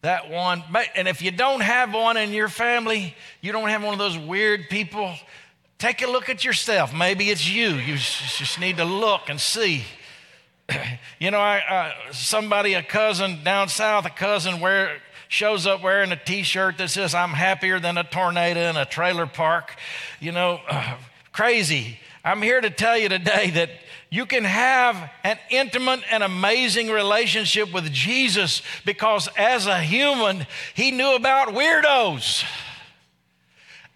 that 0.02 0.30
one. 0.30 0.62
And 0.94 1.08
if 1.08 1.22
you 1.22 1.32
don't 1.32 1.60
have 1.60 1.92
one 1.92 2.16
in 2.16 2.32
your 2.32 2.48
family, 2.48 3.14
you 3.40 3.52
don't 3.52 3.68
have 3.68 3.82
one 3.82 3.92
of 3.92 3.98
those 3.98 4.16
weird 4.16 4.68
people, 4.68 5.14
take 5.78 6.02
a 6.02 6.06
look 6.06 6.28
at 6.28 6.44
yourself. 6.44 6.94
Maybe 6.94 7.30
it's 7.30 7.48
you. 7.48 7.70
You 7.70 7.96
just 7.96 8.60
need 8.60 8.76
to 8.76 8.84
look 8.84 9.28
and 9.28 9.40
see. 9.40 9.84
you 11.18 11.30
know, 11.30 11.40
I, 11.40 11.92
somebody, 12.12 12.74
a 12.74 12.82
cousin 12.82 13.42
down 13.42 13.68
south, 13.68 14.06
a 14.06 14.10
cousin 14.10 14.60
where 14.60 14.98
shows 15.28 15.66
up 15.66 15.82
wearing 15.82 16.12
a 16.12 16.16
T-shirt 16.16 16.78
that 16.78 16.90
says 16.90 17.14
"I'm 17.14 17.30
happier 17.30 17.80
than 17.80 17.98
a 17.98 18.04
tornado 18.04 18.70
in 18.70 18.76
a 18.76 18.84
trailer 18.84 19.26
park." 19.26 19.74
You 20.20 20.32
know, 20.32 20.60
uh, 20.68 20.96
crazy. 21.32 21.98
I'm 22.24 22.42
here 22.42 22.60
to 22.60 22.70
tell 22.70 22.98
you 22.98 23.08
today 23.08 23.50
that 23.50 23.70
you 24.10 24.26
can 24.26 24.42
have 24.44 25.10
an 25.22 25.38
intimate 25.48 26.00
and 26.10 26.22
amazing 26.22 26.88
relationship 26.88 27.72
with 27.72 27.92
Jesus 27.92 28.62
because 28.84 29.28
as 29.36 29.66
a 29.66 29.80
human, 29.80 30.46
he 30.74 30.90
knew 30.90 31.14
about 31.14 31.48
weirdos. 31.48 32.44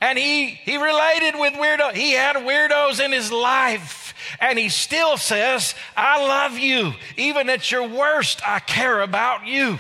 And 0.01 0.19
he, 0.19 0.47
he 0.47 0.77
related 0.77 1.39
with 1.39 1.55
weirdos. 1.55 1.95
He 1.95 2.13
had 2.13 2.37
weirdos 2.37 3.05
in 3.05 3.13
his 3.13 3.31
life. 3.31 4.15
And 4.41 4.59
he 4.59 4.69
still 4.69 5.17
says, 5.17 5.75
I 5.97 6.27
love 6.27 6.59
you. 6.59 6.95
Even 7.17 7.51
at 7.51 7.71
your 7.71 7.87
worst, 7.87 8.41
I 8.47 8.61
care 8.61 9.03
about 9.03 9.47
you. 9.47 9.79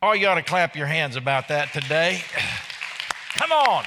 Oh, 0.00 0.12
you 0.12 0.28
ought 0.28 0.36
to 0.36 0.42
clap 0.42 0.76
your 0.76 0.86
hands 0.86 1.16
about 1.16 1.48
that 1.48 1.72
today. 1.72 2.22
Come 3.34 3.50
on. 3.50 3.84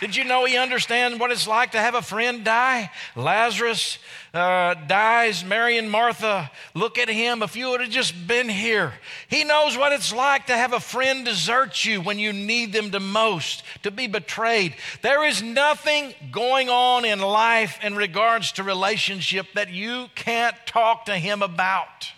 Did 0.00 0.16
you 0.16 0.24
know 0.24 0.46
he 0.46 0.56
understands 0.56 1.18
what 1.18 1.30
it's 1.30 1.46
like 1.46 1.72
to 1.72 1.78
have 1.78 1.94
a 1.94 2.00
friend 2.00 2.44
die? 2.44 2.90
Lazarus 3.14 3.98
uh, 4.32 4.74
dies, 4.86 5.44
Mary 5.44 5.76
and 5.76 5.90
Martha 5.90 6.50
look 6.74 6.98
at 6.98 7.10
him. 7.10 7.42
If 7.42 7.56
you 7.56 7.70
would 7.70 7.82
have 7.82 7.90
just 7.90 8.26
been 8.26 8.48
here, 8.48 8.94
he 9.28 9.44
knows 9.44 9.76
what 9.76 9.92
it's 9.92 10.14
like 10.14 10.46
to 10.46 10.56
have 10.56 10.72
a 10.72 10.80
friend 10.80 11.26
desert 11.26 11.84
you 11.84 12.00
when 12.00 12.18
you 12.18 12.32
need 12.32 12.72
them 12.72 12.90
the 12.90 13.00
most, 13.00 13.62
to 13.82 13.90
be 13.90 14.06
betrayed. 14.06 14.74
There 15.02 15.26
is 15.26 15.42
nothing 15.42 16.14
going 16.30 16.70
on 16.70 17.04
in 17.04 17.20
life 17.20 17.78
in 17.82 17.96
regards 17.96 18.52
to 18.52 18.62
relationship 18.62 19.46
that 19.54 19.70
you 19.70 20.08
can't 20.14 20.56
talk 20.66 21.06
to 21.06 21.18
him 21.18 21.42
about. 21.42 22.12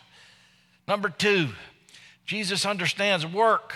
Number 0.88 1.10
two, 1.10 1.50
Jesus 2.24 2.64
understands 2.64 3.26
work. 3.26 3.74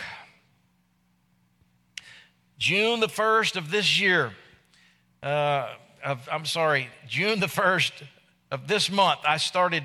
June 2.57 3.01
the 3.01 3.07
1st 3.07 3.57
of 3.57 3.71
this 3.71 4.01
year, 4.01 4.33
uh, 5.23 5.69
of, 6.03 6.27
I'm 6.33 6.47
sorry, 6.47 6.89
June 7.07 7.39
the 7.39 7.49
1st 7.49 7.93
of 8.51 8.67
this 8.67 8.91
month, 8.91 9.21
I 9.29 9.37
started, 9.37 9.83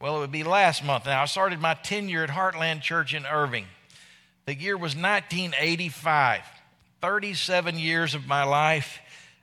well, 0.00 0.18
it 0.18 0.20
would 0.20 0.30
be 0.30 0.44
last 0.44 0.84
month 0.84 1.06
now, 1.06 1.20
I 1.20 1.24
started 1.24 1.60
my 1.60 1.74
tenure 1.74 2.22
at 2.22 2.30
Heartland 2.30 2.82
Church 2.82 3.12
in 3.12 3.26
Irving. 3.26 3.64
The 4.46 4.54
year 4.54 4.76
was 4.76 4.94
1985, 4.94 6.42
37 7.00 7.76
years 7.76 8.14
of 8.14 8.28
my 8.28 8.44
life 8.44 9.00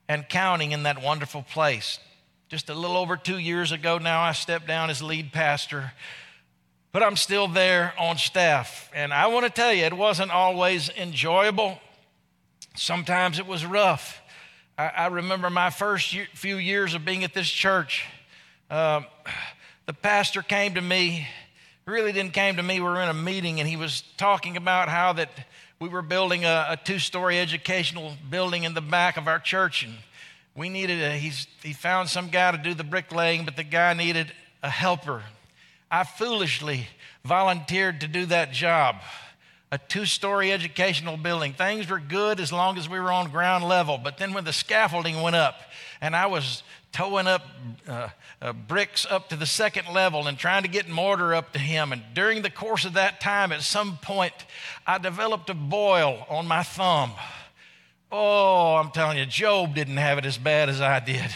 and 0.07 0.29
counting 0.29 0.71
in 0.71 0.83
that 0.83 1.01
wonderful 1.01 1.43
place. 1.43 1.99
Just 2.47 2.69
a 2.69 2.73
little 2.73 2.95
over 2.95 3.17
two 3.17 3.39
years 3.39 3.73
ago 3.73 3.97
now, 3.97 4.21
I 4.21 4.31
stepped 4.31 4.67
down 4.67 4.89
as 4.89 5.03
lead 5.03 5.33
pastor, 5.33 5.91
but 6.95 7.03
I'm 7.03 7.17
still 7.17 7.49
there 7.49 7.93
on 7.99 8.17
staff. 8.17 8.89
And 8.95 9.13
I 9.13 9.27
want 9.27 9.45
to 9.45 9.51
tell 9.51 9.73
you, 9.73 9.83
it 9.83 9.97
wasn't 9.97 10.31
always 10.31 10.87
enjoyable. 10.87 11.77
Sometimes 12.77 13.37
it 13.37 13.45
was 13.45 13.65
rough. 13.65 14.21
I, 14.77 14.87
I 14.87 15.07
remember 15.07 15.49
my 15.49 15.71
first 15.71 16.13
year, 16.13 16.25
few 16.33 16.55
years 16.55 16.93
of 16.93 17.03
being 17.03 17.25
at 17.25 17.33
this 17.33 17.49
church. 17.49 18.05
Uh, 18.69 19.01
the 19.87 19.91
pastor 19.91 20.41
came 20.41 20.75
to 20.75 20.81
me, 20.81 21.27
really 21.85 22.13
didn't 22.13 22.31
came 22.31 22.55
to 22.55 22.63
me. 22.63 22.79
We 22.79 22.85
were 22.85 23.01
in 23.01 23.09
a 23.09 23.13
meeting 23.13 23.59
and 23.59 23.67
he 23.67 23.75
was 23.75 24.03
talking 24.15 24.55
about 24.55 24.87
how 24.87 25.11
that 25.11 25.31
we 25.81 25.89
were 25.89 26.01
building 26.01 26.45
a, 26.45 26.67
a 26.69 26.77
two-story 26.81 27.37
educational 27.37 28.13
building 28.29 28.63
in 28.63 28.73
the 28.73 28.79
back 28.79 29.17
of 29.17 29.27
our 29.27 29.39
church 29.39 29.83
and 29.83 29.95
we 30.55 30.69
needed 30.69 31.01
a, 31.01 31.11
he's, 31.17 31.45
he 31.61 31.73
found 31.73 32.07
some 32.07 32.29
guy 32.29 32.53
to 32.53 32.57
do 32.57 32.73
the 32.73 32.85
bricklaying, 32.85 33.43
but 33.43 33.57
the 33.57 33.65
guy 33.65 33.93
needed 33.93 34.31
a 34.63 34.69
helper. 34.69 35.23
I 35.89 36.03
foolishly 36.03 36.87
volunteered 37.23 38.01
to 38.01 38.07
do 38.07 38.25
that 38.27 38.51
job 38.51 38.97
a 39.71 39.77
two 39.77 40.05
story 40.05 40.53
educational 40.53 41.17
building. 41.17 41.51
Things 41.53 41.89
were 41.89 41.99
good 41.99 42.39
as 42.39 42.53
long 42.53 42.77
as 42.77 42.87
we 42.87 42.99
were 42.99 43.11
on 43.11 43.29
ground 43.29 43.63
level. 43.65 43.97
But 43.97 44.17
then 44.17 44.33
when 44.33 44.45
the 44.45 44.53
scaffolding 44.53 45.21
went 45.21 45.35
up 45.35 45.59
and 45.99 46.15
I 46.15 46.27
was 46.27 46.63
towing 46.93 47.27
up 47.27 47.41
uh, 47.87 48.07
uh, 48.41 48.53
bricks 48.53 49.05
up 49.09 49.27
to 49.29 49.35
the 49.35 49.45
second 49.45 49.93
level 49.93 50.27
and 50.27 50.37
trying 50.37 50.63
to 50.63 50.69
get 50.69 50.87
mortar 50.87 51.35
up 51.35 51.51
to 51.53 51.59
him, 51.59 51.91
and 51.91 52.01
during 52.13 52.41
the 52.41 52.49
course 52.49 52.85
of 52.85 52.93
that 52.93 53.19
time, 53.19 53.51
at 53.51 53.63
some 53.63 53.97
point, 53.97 54.33
I 54.87 54.97
developed 54.97 55.49
a 55.49 55.53
boil 55.53 56.25
on 56.29 56.47
my 56.47 56.63
thumb. 56.63 57.11
Oh, 58.11 58.75
I'm 58.75 58.91
telling 58.91 59.17
you, 59.17 59.25
Job 59.25 59.75
didn't 59.75 59.97
have 59.97 60.17
it 60.17 60.25
as 60.25 60.37
bad 60.37 60.69
as 60.69 60.79
I 60.79 61.01
did. 61.01 61.31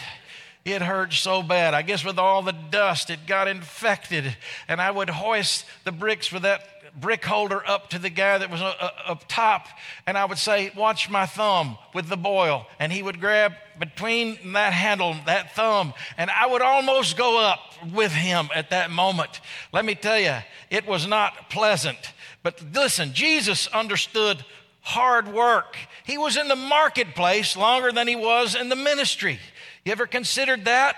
It 0.64 0.82
hurt 0.82 1.12
so 1.12 1.42
bad. 1.42 1.72
I 1.72 1.82
guess 1.82 2.04
with 2.04 2.18
all 2.18 2.42
the 2.42 2.52
dust, 2.52 3.08
it 3.10 3.26
got 3.26 3.48
infected. 3.48 4.36
And 4.68 4.80
I 4.80 4.90
would 4.90 5.08
hoist 5.08 5.64
the 5.84 5.92
bricks 5.92 6.30
with 6.30 6.42
that 6.42 6.62
brick 6.98 7.24
holder 7.24 7.62
up 7.68 7.90
to 7.90 7.98
the 7.98 8.10
guy 8.10 8.38
that 8.38 8.50
was 8.50 8.60
uh, 8.60 8.74
uh, 8.80 8.90
up 9.06 9.24
top, 9.28 9.68
and 10.06 10.16
I 10.18 10.24
would 10.24 10.38
say, 10.38 10.72
Watch 10.76 11.10
my 11.10 11.26
thumb 11.26 11.78
with 11.94 12.08
the 12.08 12.16
boil. 12.16 12.66
And 12.78 12.92
he 12.92 13.02
would 13.02 13.20
grab 13.20 13.54
between 13.78 14.52
that 14.52 14.72
handle, 14.72 15.16
that 15.26 15.54
thumb, 15.54 15.94
and 16.16 16.30
I 16.30 16.46
would 16.46 16.62
almost 16.62 17.16
go 17.16 17.40
up 17.40 17.60
with 17.92 18.12
him 18.12 18.48
at 18.54 18.70
that 18.70 18.90
moment. 18.90 19.40
Let 19.72 19.84
me 19.84 19.94
tell 19.94 20.18
you, 20.18 20.36
it 20.70 20.86
was 20.86 21.06
not 21.06 21.50
pleasant. 21.50 22.12
But 22.42 22.62
listen, 22.74 23.12
Jesus 23.12 23.66
understood 23.68 24.44
hard 24.82 25.28
work. 25.28 25.76
He 26.04 26.18
was 26.18 26.36
in 26.36 26.48
the 26.48 26.56
marketplace 26.56 27.56
longer 27.56 27.92
than 27.92 28.08
he 28.08 28.16
was 28.16 28.54
in 28.54 28.68
the 28.68 28.76
ministry. 28.76 29.38
You 29.84 29.92
ever 29.92 30.06
considered 30.06 30.66
that? 30.66 30.96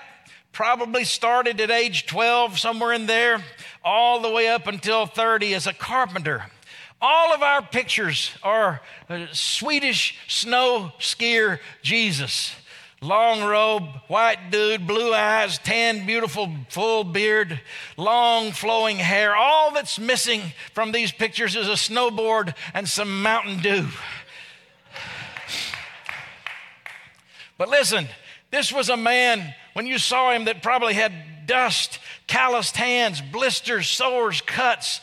Probably 0.51 1.03
started 1.03 1.59
at 1.61 1.71
age 1.71 2.05
12, 2.05 2.59
somewhere 2.59 2.93
in 2.93 3.05
there 3.05 3.43
all 3.83 4.21
the 4.21 4.29
way 4.29 4.47
up 4.49 4.67
until 4.67 5.05
30 5.05 5.53
as 5.55 5.67
a 5.67 5.73
carpenter. 5.73 6.45
All 7.01 7.33
of 7.33 7.41
our 7.41 7.61
pictures 7.61 8.31
are 8.43 8.81
uh, 9.09 9.25
Swedish 9.31 10.17
snow 10.27 10.91
skier 10.99 11.59
Jesus. 11.81 12.55
Long 13.01 13.43
robe, 13.43 13.83
white 14.07 14.51
dude, 14.51 14.87
blue 14.87 15.13
eyes, 15.13 15.57
tan, 15.57 16.05
beautiful, 16.05 16.49
full 16.69 17.03
beard, 17.03 17.59
long 17.97 18.53
flowing 18.53 18.97
hair. 18.97 19.35
All 19.35 19.73
that's 19.73 19.99
missing 19.99 20.41
from 20.73 20.93
these 20.93 21.11
pictures 21.11 21.57
is 21.57 21.67
a 21.67 21.73
snowboard 21.73 22.55
and 22.73 22.87
some 22.87 23.21
Mountain 23.21 23.59
Dew. 23.59 23.87
But 27.57 27.67
listen, 27.67 28.07
this 28.53 28.71
was 28.71 28.89
a 28.89 28.95
man, 28.95 29.55
when 29.73 29.87
you 29.87 29.97
saw 29.97 30.31
him, 30.31 30.45
that 30.45 30.61
probably 30.61 30.93
had 30.93 31.11
dust, 31.47 31.97
calloused 32.27 32.77
hands, 32.77 33.19
blisters, 33.19 33.87
sores, 33.87 34.41
cuts, 34.41 35.01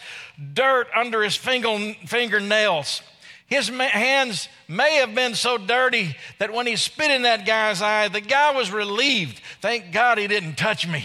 dirt 0.55 0.87
under 0.95 1.21
his 1.21 1.35
finger, 1.35 1.95
fingernails. 2.07 3.03
His 3.47 3.69
hands 3.69 4.49
may 4.69 4.99
have 4.99 5.17
been 5.17 5.35
so 5.35 5.59
dirty 5.59 6.17
that 6.39 6.55
when 6.55 6.69
he 6.69 6.77
spit 6.77 7.11
in 7.11 7.23
that 7.23 7.45
guy's 7.45 7.83
eye, 7.83 8.07
the 8.07 8.21
guy 8.21 8.53
was 8.53 8.71
relieved. 8.71 9.41
Thank 9.61 9.91
God 9.91 10.19
he 10.19 10.29
didn't 10.29 10.55
touch 10.55 10.87
me. 10.87 11.05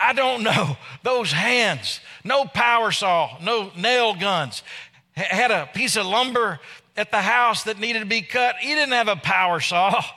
I 0.00 0.14
don't 0.14 0.42
know. 0.42 0.76
Those 1.04 1.30
hands, 1.30 2.00
no 2.24 2.46
power 2.46 2.90
saw, 2.90 3.38
no 3.40 3.70
nail 3.76 4.12
guns, 4.14 4.64
had 5.12 5.52
a 5.52 5.68
piece 5.72 5.94
of 5.94 6.04
lumber 6.04 6.58
at 6.98 7.10
the 7.10 7.22
house 7.22 7.62
that 7.62 7.78
needed 7.78 8.00
to 8.00 8.06
be 8.06 8.22
cut. 8.22 8.56
He 8.56 8.74
didn't 8.74 8.92
have 8.92 9.08
a 9.08 9.16
power 9.16 9.60
saw. 9.60 10.04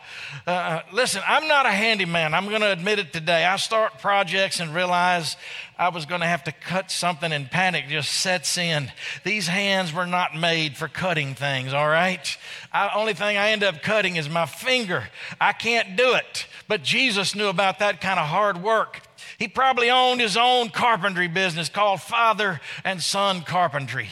Uh, 0.48 0.82
listen, 0.91 1.22
I'm 1.28 1.48
not 1.48 1.67
a 1.67 1.72
handyman. 1.72 2.34
I'm 2.34 2.48
going 2.48 2.62
to 2.62 2.72
admit 2.72 2.98
it 2.98 3.13
today. 3.13 3.46
I 3.46 3.58
start 3.58 4.00
projects 4.00 4.60
and 4.60 4.74
realize 4.74 5.36
I 5.78 5.89
was 5.89 6.06
going 6.06 6.22
to 6.22 6.28
have 6.28 6.46
to 6.46 6.52
cut 6.52 6.89
something 6.89 7.32
and 7.32 7.52
panic 7.52 7.86
just 7.89 8.12
sets 8.12 8.58
in. 8.58 8.91
These 9.24 9.48
hands 9.48 9.94
were 9.94 10.08
not 10.08 10.36
made 10.36 10.78
for 10.78 10.88
cutting 10.88 11.36
things, 11.36 11.74
all 11.74 11.88
right? 11.88 12.26
The 12.74 12.96
only 12.96 13.13
thing 13.13 13.38
I 13.38 13.52
end 13.52 13.63
up 13.63 13.84
cutting 13.84 14.15
is 14.15 14.30
my 14.30 14.46
finger. 14.48 15.10
I 15.39 15.52
can't 15.52 15.96
do 15.96 16.15
it. 16.15 16.48
But 16.67 16.82
Jesus 16.82 17.36
knew 17.36 17.48
about 17.48 17.80
that 17.80 18.02
kind 18.02 18.20
of 18.20 18.26
hard 18.26 18.63
work. 18.63 19.02
He 19.38 19.48
probably 19.48 19.91
owned 19.91 20.22
his 20.22 20.38
own 20.38 20.70
carpentry 20.70 21.28
business 21.28 21.70
called 21.70 22.02
Father 22.02 22.62
and 22.84 23.04
Son 23.04 23.41
Carpentry. 23.41 24.10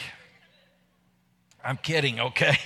I'm 1.64 1.76
kidding, 1.76 2.20
okay? 2.20 2.56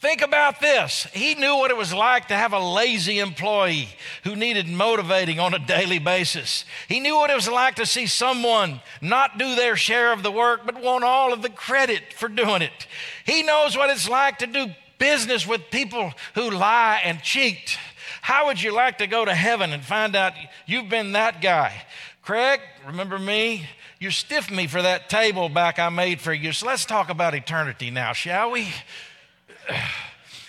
Think 0.00 0.22
about 0.22 0.60
this. 0.60 1.06
He 1.12 1.34
knew 1.34 1.56
what 1.56 1.70
it 1.70 1.76
was 1.76 1.92
like 1.92 2.28
to 2.28 2.34
have 2.34 2.54
a 2.54 2.58
lazy 2.58 3.18
employee 3.18 3.90
who 4.24 4.34
needed 4.34 4.66
motivating 4.66 5.38
on 5.38 5.52
a 5.52 5.58
daily 5.58 5.98
basis. 5.98 6.64
He 6.88 7.00
knew 7.00 7.16
what 7.16 7.28
it 7.28 7.34
was 7.34 7.48
like 7.48 7.74
to 7.74 7.84
see 7.84 8.06
someone 8.06 8.80
not 9.02 9.36
do 9.38 9.54
their 9.54 9.76
share 9.76 10.14
of 10.14 10.22
the 10.22 10.32
work 10.32 10.62
but 10.64 10.82
want 10.82 11.04
all 11.04 11.34
of 11.34 11.42
the 11.42 11.50
credit 11.50 12.14
for 12.14 12.30
doing 12.30 12.62
it. 12.62 12.86
He 13.26 13.42
knows 13.42 13.76
what 13.76 13.90
it's 13.90 14.08
like 14.08 14.38
to 14.38 14.46
do 14.46 14.68
business 14.98 15.46
with 15.46 15.70
people 15.70 16.14
who 16.34 16.50
lie 16.50 17.02
and 17.04 17.20
cheat. 17.20 17.76
How 18.22 18.46
would 18.46 18.62
you 18.62 18.74
like 18.74 18.98
to 18.98 19.06
go 19.06 19.26
to 19.26 19.34
heaven 19.34 19.70
and 19.70 19.84
find 19.84 20.16
out 20.16 20.32
you've 20.66 20.88
been 20.88 21.12
that 21.12 21.42
guy? 21.42 21.84
Craig, 22.30 22.60
remember 22.86 23.18
me? 23.18 23.66
You 23.98 24.12
stiffed 24.12 24.52
me 24.52 24.68
for 24.68 24.80
that 24.80 25.10
table 25.10 25.48
back 25.48 25.80
I 25.80 25.88
made 25.88 26.20
for 26.20 26.32
you. 26.32 26.52
So 26.52 26.64
let's 26.64 26.84
talk 26.84 27.10
about 27.10 27.34
eternity 27.34 27.90
now, 27.90 28.12
shall 28.12 28.52
we? 28.52 28.68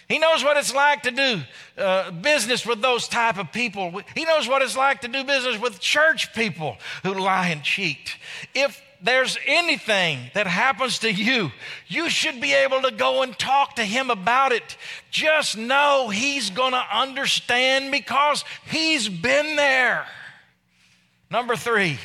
He 0.07 0.19
knows 0.19 0.43
what 0.43 0.57
it's 0.57 0.75
like 0.75 1.01
to 1.01 1.09
do 1.09 1.41
uh, 1.79 2.11
business 2.11 2.67
with 2.67 2.83
those 2.83 3.07
type 3.07 3.39
of 3.39 3.51
people. 3.51 3.99
He 4.13 4.25
knows 4.25 4.47
what 4.47 4.61
it's 4.61 4.77
like 4.77 5.01
to 5.01 5.07
do 5.07 5.23
business 5.23 5.59
with 5.59 5.79
church 5.79 6.35
people 6.35 6.77
who 7.01 7.15
lie 7.15 7.47
and 7.47 7.63
cheat. 7.63 8.15
If 8.53 8.79
there's 9.01 9.39
anything 9.47 10.29
that 10.35 10.45
happens 10.45 10.99
to 10.99 11.11
you, 11.11 11.51
you 11.87 12.11
should 12.11 12.39
be 12.39 12.53
able 12.53 12.83
to 12.83 12.91
go 12.91 13.23
and 13.23 13.35
talk 13.39 13.77
to 13.77 13.83
him 13.83 14.11
about 14.11 14.51
it. 14.51 14.77
Just 15.09 15.57
know 15.57 16.09
he's 16.09 16.51
going 16.51 16.73
to 16.73 16.85
understand 16.93 17.91
because 17.91 18.45
he's 18.67 19.09
been 19.09 19.55
there. 19.55 20.05
Number 21.31 21.55
three. 21.55 21.97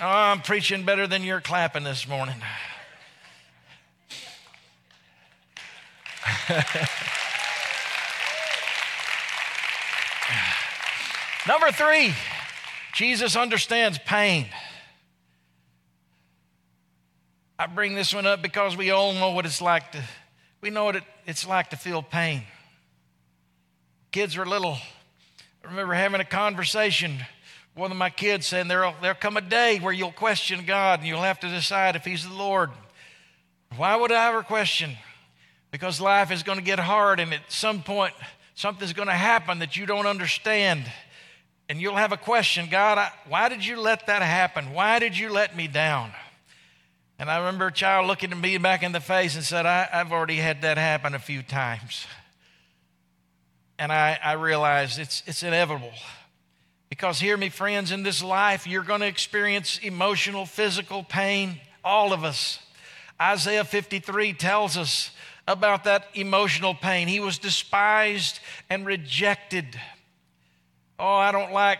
Oh, 0.00 0.08
I'm 0.08 0.40
preaching 0.40 0.82
better 0.84 1.06
than 1.06 1.22
you're 1.22 1.40
clapping 1.40 1.84
this 1.84 2.08
morning. 2.08 2.34
Number 11.46 11.70
three, 11.70 12.12
Jesus 12.94 13.36
understands 13.36 13.98
pain. 13.98 14.46
I 17.56 17.68
bring 17.68 17.94
this 17.94 18.12
one 18.12 18.26
up 18.26 18.42
because 18.42 18.76
we 18.76 18.90
all 18.90 19.12
know 19.12 19.30
what 19.30 19.46
it's 19.46 19.62
like 19.62 19.92
to, 19.92 20.02
we 20.60 20.70
know 20.70 20.82
what 20.86 20.96
it, 20.96 21.04
it's 21.26 21.46
like 21.46 21.70
to 21.70 21.76
feel 21.76 22.02
pain. 22.02 22.42
Kids 24.10 24.36
are 24.36 24.44
little. 24.44 24.78
I 25.64 25.70
remember 25.70 25.94
having 25.94 26.20
a 26.20 26.24
conversation. 26.24 27.18
One 27.74 27.90
of 27.90 27.96
my 27.96 28.10
kids 28.10 28.46
saying, 28.46 28.68
there'll, 28.68 28.94
there'll 29.00 29.16
come 29.16 29.36
a 29.36 29.40
day 29.40 29.78
where 29.78 29.92
you'll 29.92 30.12
question 30.12 30.64
God 30.64 31.00
and 31.00 31.08
you'll 31.08 31.22
have 31.22 31.40
to 31.40 31.48
decide 31.48 31.96
if 31.96 32.04
He's 32.04 32.28
the 32.28 32.34
Lord. 32.34 32.70
Why 33.76 33.96
would 33.96 34.12
I 34.12 34.28
ever 34.28 34.42
question? 34.42 34.96
because 35.74 36.00
life 36.00 36.30
is 36.30 36.44
going 36.44 36.56
to 36.56 36.64
get 36.64 36.78
hard 36.78 37.18
and 37.18 37.34
at 37.34 37.40
some 37.50 37.82
point 37.82 38.14
something's 38.54 38.92
going 38.92 39.08
to 39.08 39.12
happen 39.12 39.58
that 39.58 39.76
you 39.76 39.86
don't 39.86 40.06
understand 40.06 40.84
and 41.68 41.80
you'll 41.80 41.96
have 41.96 42.12
a 42.12 42.16
question 42.16 42.68
god 42.70 42.96
I, 42.96 43.10
why 43.26 43.48
did 43.48 43.66
you 43.66 43.80
let 43.80 44.06
that 44.06 44.22
happen 44.22 44.72
why 44.72 45.00
did 45.00 45.18
you 45.18 45.30
let 45.30 45.56
me 45.56 45.66
down 45.66 46.12
and 47.18 47.28
i 47.28 47.38
remember 47.38 47.66
a 47.66 47.72
child 47.72 48.06
looking 48.06 48.30
at 48.30 48.38
me 48.38 48.56
back 48.56 48.84
in 48.84 48.92
the 48.92 49.00
face 49.00 49.34
and 49.34 49.42
said 49.42 49.66
I, 49.66 49.88
have 49.90 50.12
already 50.12 50.36
had 50.36 50.62
that 50.62 50.78
happen 50.78 51.12
a 51.12 51.18
few 51.18 51.42
times 51.42 52.06
and 53.78 53.92
I, 53.92 54.18
I 54.22 54.32
realized 54.32 54.98
it's, 54.98 55.22
it's 55.26 55.42
inevitable 55.42 55.92
because 56.88 57.18
hear 57.18 57.36
me 57.36 57.48
friends 57.48 57.90
in 57.90 58.02
this 58.02 58.22
life 58.22 58.66
you're 58.66 58.82
going 58.82 59.00
to 59.00 59.06
experience 59.06 59.78
emotional 59.82 60.46
physical 60.46 61.02
pain 61.02 61.60
all 61.84 62.12
of 62.12 62.24
us 62.24 62.60
isaiah 63.20 63.64
53 63.64 64.32
tells 64.34 64.76
us 64.76 65.10
about 65.46 65.84
that 65.84 66.06
emotional 66.14 66.74
pain. 66.74 67.08
He 67.08 67.20
was 67.20 67.38
despised 67.38 68.40
and 68.70 68.86
rejected. 68.86 69.78
Oh, 70.98 71.14
I 71.14 71.32
don't 71.32 71.52
like 71.52 71.78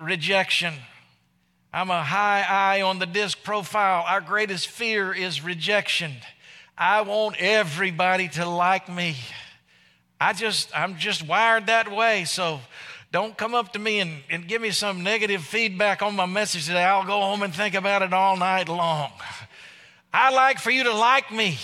rejection. 0.00 0.74
I'm 1.72 1.90
a 1.90 2.02
high 2.02 2.44
I 2.48 2.82
on 2.82 2.98
the 2.98 3.06
disc 3.06 3.42
profile. 3.42 4.04
Our 4.06 4.20
greatest 4.20 4.68
fear 4.68 5.12
is 5.12 5.44
rejection. 5.44 6.12
I 6.76 7.02
want 7.02 7.36
everybody 7.38 8.28
to 8.30 8.48
like 8.48 8.88
me. 8.88 9.16
I 10.20 10.32
just, 10.32 10.70
I'm 10.76 10.96
just 10.96 11.26
wired 11.26 11.66
that 11.66 11.90
way. 11.90 12.24
So 12.24 12.60
don't 13.12 13.36
come 13.36 13.54
up 13.54 13.72
to 13.74 13.78
me 13.78 14.00
and, 14.00 14.22
and 14.30 14.48
give 14.48 14.62
me 14.62 14.70
some 14.70 15.02
negative 15.02 15.42
feedback 15.42 16.02
on 16.02 16.16
my 16.16 16.26
message 16.26 16.66
today. 16.66 16.84
I'll 16.84 17.04
go 17.04 17.20
home 17.20 17.42
and 17.42 17.54
think 17.54 17.74
about 17.74 18.02
it 18.02 18.12
all 18.12 18.36
night 18.36 18.68
long. 18.68 19.10
I 20.12 20.30
like 20.30 20.58
for 20.58 20.70
you 20.70 20.84
to 20.84 20.94
like 20.94 21.30
me. 21.30 21.58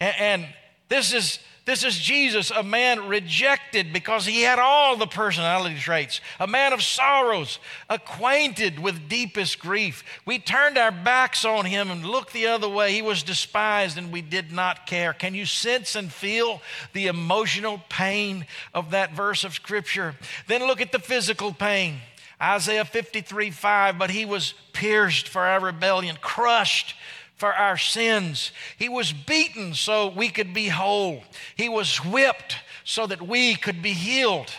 And, 0.00 0.14
and 0.18 0.48
this 0.88 1.12
is 1.12 1.38
this 1.68 1.84
is 1.84 1.98
Jesus, 1.98 2.50
a 2.50 2.62
man 2.62 3.08
rejected 3.08 3.92
because 3.92 4.24
he 4.24 4.40
had 4.40 4.58
all 4.58 4.96
the 4.96 5.06
personality 5.06 5.78
traits, 5.78 6.22
a 6.40 6.46
man 6.46 6.72
of 6.72 6.82
sorrows, 6.82 7.58
acquainted 7.90 8.78
with 8.78 9.06
deepest 9.06 9.58
grief. 9.58 10.02
We 10.24 10.38
turned 10.38 10.78
our 10.78 10.90
backs 10.90 11.44
on 11.44 11.66
him 11.66 11.90
and 11.90 12.06
looked 12.06 12.32
the 12.32 12.46
other 12.46 12.70
way. 12.70 12.94
He 12.94 13.02
was 13.02 13.22
despised 13.22 13.98
and 13.98 14.10
we 14.10 14.22
did 14.22 14.50
not 14.50 14.86
care. 14.86 15.12
Can 15.12 15.34
you 15.34 15.44
sense 15.44 15.94
and 15.94 16.10
feel 16.10 16.62
the 16.94 17.08
emotional 17.08 17.82
pain 17.90 18.46
of 18.72 18.92
that 18.92 19.12
verse 19.12 19.44
of 19.44 19.52
scripture? 19.52 20.14
Then 20.46 20.66
look 20.66 20.80
at 20.80 20.90
the 20.90 20.98
physical 20.98 21.52
pain. 21.52 21.96
Isaiah 22.40 22.86
53 22.86 23.50
5, 23.50 23.98
but 23.98 24.08
he 24.08 24.24
was 24.24 24.54
pierced 24.72 25.28
for 25.28 25.42
our 25.42 25.60
rebellion, 25.60 26.16
crushed 26.22 26.94
for 27.38 27.54
our 27.54 27.78
sins. 27.78 28.52
He 28.76 28.88
was 28.88 29.12
beaten 29.12 29.72
so 29.72 30.08
we 30.08 30.28
could 30.28 30.52
be 30.52 30.68
whole. 30.68 31.22
He 31.56 31.68
was 31.68 32.04
whipped 32.04 32.56
so 32.84 33.06
that 33.06 33.22
we 33.22 33.54
could 33.54 33.80
be 33.80 33.92
healed. 33.92 34.50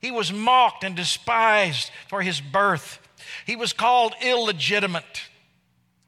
He 0.00 0.10
was 0.10 0.32
mocked 0.32 0.84
and 0.84 0.96
despised 0.96 1.90
for 2.08 2.22
his 2.22 2.40
birth. 2.40 2.98
He 3.44 3.56
was 3.56 3.72
called 3.72 4.14
illegitimate. 4.22 5.22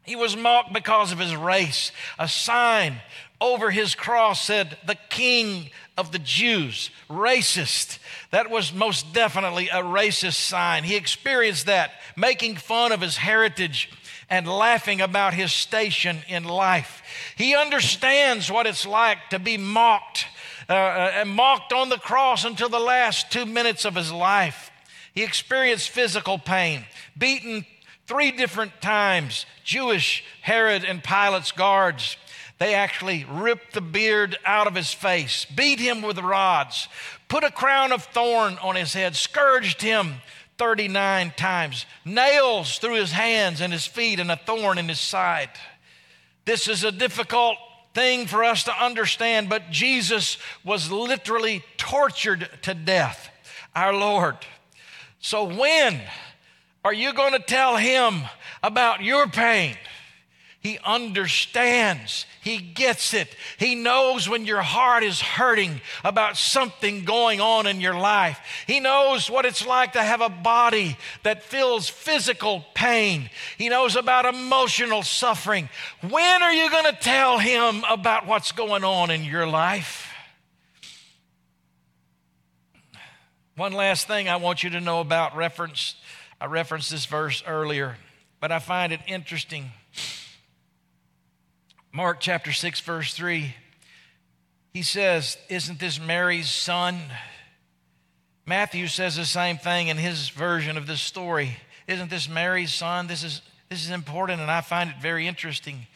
He 0.04 0.16
was 0.16 0.36
mocked 0.36 0.72
because 0.72 1.12
of 1.12 1.18
his 1.18 1.36
race. 1.36 1.92
A 2.18 2.28
sign 2.28 3.00
over 3.40 3.70
his 3.70 3.94
cross 3.94 4.44
said, 4.44 4.78
The 4.86 4.96
King 5.10 5.70
of 5.98 6.12
the 6.12 6.18
Jews, 6.18 6.90
racist. 7.10 7.98
That 8.30 8.48
was 8.48 8.72
most 8.72 9.12
definitely 9.12 9.68
a 9.68 9.82
racist 9.82 10.34
sign. 10.34 10.84
He 10.84 10.96
experienced 10.96 11.66
that, 11.66 11.92
making 12.16 12.56
fun 12.56 12.92
of 12.92 13.00
his 13.00 13.16
heritage 13.16 13.90
and 14.32 14.48
laughing 14.48 15.02
about 15.02 15.34
his 15.34 15.52
station 15.52 16.16
in 16.26 16.42
life. 16.42 17.02
He 17.36 17.54
understands 17.54 18.50
what 18.50 18.66
it's 18.66 18.86
like 18.86 19.18
to 19.28 19.38
be 19.38 19.58
mocked 19.58 20.24
uh, 20.70 20.72
uh, 20.72 21.12
and 21.16 21.28
mocked 21.28 21.74
on 21.74 21.90
the 21.90 21.98
cross 21.98 22.46
until 22.46 22.70
the 22.70 22.80
last 22.80 23.30
two 23.30 23.44
minutes 23.44 23.84
of 23.84 23.94
his 23.94 24.10
life. 24.10 24.70
He 25.14 25.22
experienced 25.22 25.90
physical 25.90 26.38
pain, 26.38 26.86
beaten 27.16 27.66
three 28.06 28.30
different 28.30 28.80
times. 28.80 29.44
Jewish 29.64 30.24
Herod 30.40 30.82
and 30.82 31.04
Pilate's 31.04 31.52
guards. 31.52 32.16
They 32.58 32.74
actually 32.74 33.26
ripped 33.30 33.74
the 33.74 33.82
beard 33.82 34.38
out 34.46 34.66
of 34.66 34.74
his 34.74 34.94
face, 34.94 35.44
beat 35.44 35.78
him 35.78 36.00
with 36.00 36.18
rods, 36.18 36.88
put 37.28 37.44
a 37.44 37.50
crown 37.50 37.92
of 37.92 38.04
thorn 38.04 38.56
on 38.62 38.76
his 38.76 38.94
head, 38.94 39.14
scourged 39.14 39.82
him 39.82 40.22
39 40.58 41.32
times, 41.36 41.86
nails 42.04 42.78
through 42.78 42.94
his 42.94 43.12
hands 43.12 43.60
and 43.60 43.72
his 43.72 43.86
feet, 43.86 44.20
and 44.20 44.30
a 44.30 44.36
thorn 44.36 44.78
in 44.78 44.88
his 44.88 45.00
side. 45.00 45.50
This 46.44 46.68
is 46.68 46.84
a 46.84 46.92
difficult 46.92 47.56
thing 47.94 48.26
for 48.26 48.42
us 48.44 48.64
to 48.64 48.84
understand, 48.84 49.48
but 49.48 49.70
Jesus 49.70 50.38
was 50.64 50.90
literally 50.90 51.64
tortured 51.76 52.48
to 52.62 52.74
death, 52.74 53.30
our 53.74 53.92
Lord. 53.92 54.36
So, 55.20 55.44
when 55.44 56.00
are 56.84 56.94
you 56.94 57.12
going 57.12 57.32
to 57.32 57.38
tell 57.38 57.76
him 57.76 58.22
about 58.62 59.02
your 59.02 59.28
pain? 59.28 59.76
He 60.62 60.78
understands. 60.84 62.24
He 62.40 62.58
gets 62.58 63.14
it. 63.14 63.34
He 63.58 63.74
knows 63.74 64.28
when 64.28 64.46
your 64.46 64.62
heart 64.62 65.02
is 65.02 65.20
hurting 65.20 65.80
about 66.04 66.36
something 66.36 67.04
going 67.04 67.40
on 67.40 67.66
in 67.66 67.80
your 67.80 67.98
life. 67.98 68.38
He 68.68 68.78
knows 68.78 69.28
what 69.28 69.44
it's 69.44 69.66
like 69.66 69.94
to 69.94 70.02
have 70.02 70.20
a 70.20 70.28
body 70.28 70.96
that 71.24 71.42
feels 71.42 71.88
physical 71.88 72.64
pain. 72.74 73.28
He 73.58 73.70
knows 73.70 73.96
about 73.96 74.24
emotional 74.24 75.02
suffering. 75.02 75.68
When 76.08 76.42
are 76.44 76.52
you 76.52 76.70
going 76.70 76.94
to 76.94 77.00
tell 77.00 77.40
him 77.40 77.82
about 77.90 78.28
what's 78.28 78.52
going 78.52 78.84
on 78.84 79.10
in 79.10 79.24
your 79.24 79.48
life? 79.48 80.14
One 83.56 83.72
last 83.72 84.06
thing 84.06 84.28
I 84.28 84.36
want 84.36 84.62
you 84.62 84.70
to 84.70 84.80
know 84.80 85.00
about 85.00 85.36
reference. 85.36 85.96
I 86.40 86.46
referenced 86.46 86.92
this 86.92 87.06
verse 87.06 87.42
earlier, 87.48 87.96
but 88.38 88.52
I 88.52 88.60
find 88.60 88.92
it 88.92 89.00
interesting. 89.08 89.72
Mark 91.94 92.20
chapter 92.20 92.52
6, 92.52 92.80
verse 92.80 93.12
3, 93.12 93.54
he 94.72 94.82
says, 94.82 95.36
Isn't 95.50 95.78
this 95.78 96.00
Mary's 96.00 96.48
son? 96.48 96.98
Matthew 98.46 98.86
says 98.86 99.16
the 99.16 99.26
same 99.26 99.58
thing 99.58 99.88
in 99.88 99.98
his 99.98 100.30
version 100.30 100.78
of 100.78 100.86
this 100.86 101.02
story. 101.02 101.58
Isn't 101.86 102.08
this 102.08 102.30
Mary's 102.30 102.72
son? 102.72 103.08
This 103.08 103.22
is, 103.22 103.42
this 103.68 103.84
is 103.84 103.90
important, 103.90 104.40
and 104.40 104.50
I 104.50 104.62
find 104.62 104.88
it 104.88 104.96
very 105.02 105.26
interesting. 105.28 105.86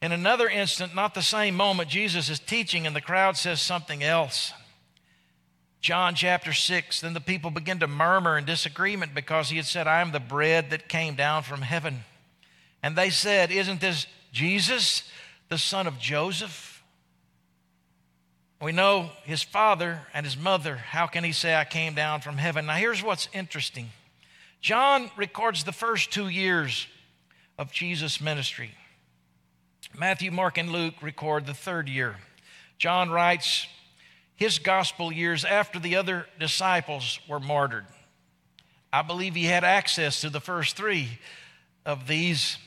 In 0.00 0.12
another 0.12 0.48
instant, 0.48 0.94
not 0.94 1.12
the 1.12 1.20
same 1.20 1.54
moment, 1.54 1.90
Jesus 1.90 2.30
is 2.30 2.38
teaching, 2.38 2.86
and 2.86 2.96
the 2.96 3.02
crowd 3.02 3.36
says 3.36 3.60
something 3.60 4.02
else. 4.02 4.54
John 5.82 6.14
chapter 6.14 6.54
6, 6.54 7.02
then 7.02 7.12
the 7.12 7.20
people 7.20 7.50
begin 7.50 7.80
to 7.80 7.86
murmur 7.86 8.38
in 8.38 8.46
disagreement 8.46 9.14
because 9.14 9.50
he 9.50 9.56
had 9.58 9.66
said, 9.66 9.86
I 9.86 10.00
am 10.00 10.12
the 10.12 10.20
bread 10.20 10.70
that 10.70 10.88
came 10.88 11.14
down 11.14 11.42
from 11.42 11.60
heaven. 11.60 12.04
And 12.82 12.96
they 12.96 13.10
said, 13.10 13.50
Isn't 13.50 13.82
this 13.82 14.06
Jesus? 14.32 15.02
The 15.54 15.58
son 15.58 15.86
of 15.86 16.00
Joseph? 16.00 16.82
We 18.60 18.72
know 18.72 19.10
his 19.22 19.44
father 19.44 20.00
and 20.12 20.26
his 20.26 20.36
mother. 20.36 20.74
How 20.74 21.06
can 21.06 21.22
he 21.22 21.30
say, 21.30 21.54
I 21.54 21.62
came 21.62 21.94
down 21.94 22.22
from 22.22 22.38
heaven? 22.38 22.66
Now, 22.66 22.74
here's 22.74 23.04
what's 23.04 23.28
interesting 23.32 23.90
John 24.60 25.12
records 25.16 25.62
the 25.62 25.70
first 25.70 26.10
two 26.10 26.26
years 26.26 26.88
of 27.56 27.70
Jesus' 27.70 28.20
ministry. 28.20 28.72
Matthew, 29.96 30.32
Mark, 30.32 30.58
and 30.58 30.72
Luke 30.72 30.94
record 31.00 31.46
the 31.46 31.54
third 31.54 31.88
year. 31.88 32.16
John 32.76 33.10
writes 33.10 33.68
his 34.34 34.58
gospel 34.58 35.12
years 35.12 35.44
after 35.44 35.78
the 35.78 35.94
other 35.94 36.26
disciples 36.40 37.20
were 37.28 37.38
martyred. 37.38 37.86
I 38.92 39.02
believe 39.02 39.36
he 39.36 39.44
had 39.44 39.62
access 39.62 40.20
to 40.22 40.30
the 40.30 40.40
first 40.40 40.74
three 40.74 41.20
of 41.86 42.08
these. 42.08 42.58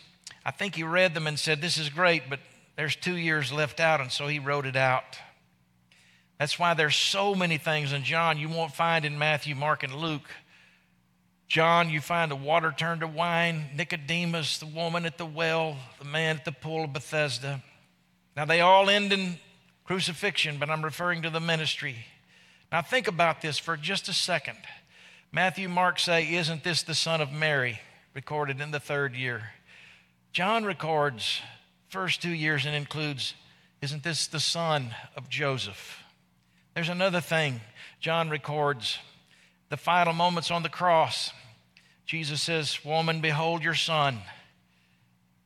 I 0.46 0.52
think 0.52 0.76
he 0.76 0.84
read 0.84 1.14
them 1.14 1.28
and 1.28 1.38
said, 1.38 1.60
This 1.60 1.78
is 1.78 1.90
great, 1.90 2.30
but 2.30 2.40
there's 2.78 2.96
two 2.96 3.18
years 3.18 3.52
left 3.52 3.80
out, 3.80 4.00
and 4.00 4.12
so 4.12 4.28
he 4.28 4.40
wrote 4.40 4.66
it 4.66 4.76
out. 4.76 5.18
That's 6.40 6.60
why 6.60 6.76
there's 6.76 6.96
so 6.96 7.34
many 7.34 7.58
things 7.58 7.92
in 7.92 8.04
John 8.04 8.38
you 8.38 8.48
won't 8.48 8.74
find 8.74 9.04
in 9.04 9.18
Matthew, 9.18 9.56
Mark, 9.56 9.82
and 9.82 9.96
Luke. 9.96 10.30
John, 11.48 11.90
you 11.90 12.00
find 12.00 12.30
the 12.30 12.36
water 12.36 12.74
turned 12.78 13.02
to 13.02 13.08
wine, 13.08 13.66
Nicodemus, 13.76 14.60
the 14.60 14.68
woman 14.68 15.06
at 15.06 15.18
the 15.18 15.26
well, 15.26 15.78
the 15.98 16.06
man 16.06 16.36
at 16.36 16.46
the 16.46 16.52
pool 16.52 16.84
of 16.84 16.94
Bethesda. 16.94 17.64
Now, 18.36 18.46
they 18.46 18.62
all 18.62 18.90
end 18.90 19.12
in 19.12 19.40
crucifixion, 19.84 20.58
but 20.60 20.70
I'm 20.70 20.86
referring 20.86 21.24
to 21.24 21.32
the 21.32 21.40
ministry. 21.40 22.06
Now, 22.72 22.84
think 22.84 23.08
about 23.08 23.42
this 23.42 23.58
for 23.58 23.76
just 23.76 24.08
a 24.08 24.14
second. 24.14 24.58
Matthew, 25.32 25.68
Mark 25.68 25.98
say, 25.98 26.36
Isn't 26.36 26.64
this 26.64 26.84
the 26.84 26.94
son 26.94 27.22
of 27.22 27.32
Mary? 27.32 27.80
recorded 28.14 28.62
in 28.62 28.72
the 28.72 28.80
third 28.80 29.16
year. 29.16 29.52
John 30.32 30.66
records 30.66 31.42
first 31.90 32.22
two 32.22 32.30
years 32.30 32.66
and 32.66 32.76
includes, 32.76 33.34
Isn't 33.82 34.04
this 34.04 34.28
the 34.28 34.40
son 34.40 34.90
of 35.16 35.30
Joseph? 35.30 36.04
There's 36.74 36.90
another 36.90 37.22
thing 37.22 37.62
John 38.00 38.30
records 38.30 39.00
the 39.70 39.78
final 39.78 40.14
moments 40.14 40.52
on 40.52 40.64
the 40.64 40.70
cross. 40.70 41.32
Jesus 42.06 42.42
says, 42.42 42.84
Woman, 42.86 43.20
behold 43.20 43.64
your 43.64 43.74
son. 43.74 44.20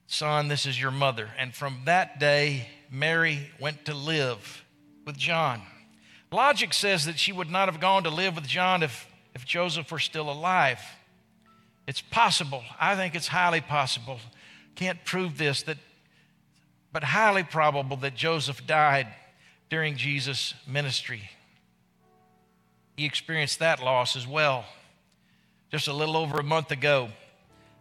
Son, 0.07 0.47
this 0.47 0.65
is 0.65 0.79
your 0.79 0.91
mother. 0.91 1.29
And 1.39 1.55
from 1.55 1.79
that 1.85 2.19
day, 2.19 2.67
Mary 2.91 3.49
went 3.59 3.85
to 3.85 3.93
live 3.93 4.63
with 5.05 5.17
John. 5.17 5.61
Logic 6.31 6.73
says 6.73 7.05
that 7.05 7.17
she 7.17 7.31
would 7.31 7.49
not 7.49 7.67
have 7.67 7.79
gone 7.79 8.03
to 8.03 8.09
live 8.09 8.35
with 8.35 8.47
John 8.47 8.83
if, 8.83 9.07
if 9.33 9.45
Joseph 9.45 9.91
were 9.91 9.99
still 9.99 10.29
alive. 10.29 10.81
It's 11.87 12.01
possible. 12.01 12.63
I 12.79 12.95
think 12.95 13.15
it's 13.15 13.27
highly 13.27 13.61
possible. 13.61 14.19
Can't 14.75 15.03
prove 15.03 15.37
this, 15.37 15.63
that, 15.63 15.77
but 16.91 17.03
highly 17.03 17.43
probable 17.43 17.97
that 17.97 18.15
Joseph 18.15 18.65
died 18.65 19.07
during 19.69 19.95
Jesus' 19.95 20.53
ministry. 20.67 21.29
He 22.97 23.05
experienced 23.05 23.59
that 23.59 23.81
loss 23.83 24.15
as 24.15 24.27
well. 24.27 24.65
Just 25.71 25.87
a 25.87 25.93
little 25.93 26.17
over 26.17 26.37
a 26.37 26.43
month 26.43 26.71
ago, 26.71 27.09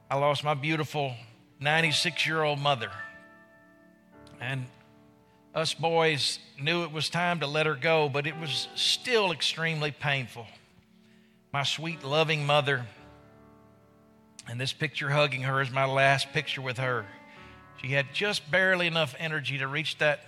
I 0.08 0.16
lost 0.16 0.44
my 0.44 0.54
beautiful 0.54 1.14
96 1.58 2.26
year 2.26 2.42
old 2.42 2.60
mother. 2.60 2.90
And 4.40 4.66
us 5.54 5.74
boys 5.74 6.38
knew 6.60 6.84
it 6.84 6.92
was 6.92 7.10
time 7.10 7.40
to 7.40 7.46
let 7.46 7.66
her 7.66 7.74
go, 7.74 8.08
but 8.08 8.26
it 8.26 8.38
was 8.38 8.68
still 8.76 9.32
extremely 9.32 9.90
painful. 9.90 10.46
My 11.52 11.64
sweet, 11.64 12.04
loving 12.04 12.46
mother, 12.46 12.86
and 14.48 14.60
this 14.60 14.72
picture 14.72 15.10
hugging 15.10 15.42
her 15.42 15.60
is 15.60 15.70
my 15.70 15.84
last 15.84 16.32
picture 16.32 16.62
with 16.62 16.78
her. 16.78 17.06
She 17.82 17.92
had 17.92 18.12
just 18.12 18.50
barely 18.50 18.86
enough 18.86 19.14
energy 19.18 19.58
to 19.58 19.66
reach 19.66 19.96
that 19.98 20.20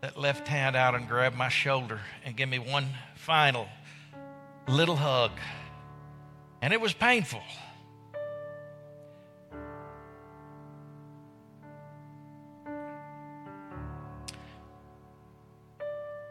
that 0.00 0.18
left 0.18 0.48
hand 0.48 0.74
out 0.74 0.96
and 0.96 1.06
grab 1.06 1.32
my 1.32 1.48
shoulder 1.48 2.00
and 2.24 2.36
give 2.36 2.48
me 2.48 2.58
one 2.58 2.88
final 3.14 3.68
little 4.66 4.96
hug. 4.96 5.30
And 6.60 6.72
it 6.72 6.80
was 6.80 6.92
painful. 6.92 7.40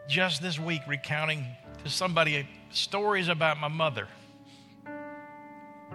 Just 0.06 0.42
this 0.42 0.58
week, 0.58 0.82
recounting 0.86 1.46
to 1.82 1.88
somebody 1.88 2.46
stories 2.72 3.28
about 3.28 3.58
my 3.58 3.68
mother, 3.68 4.06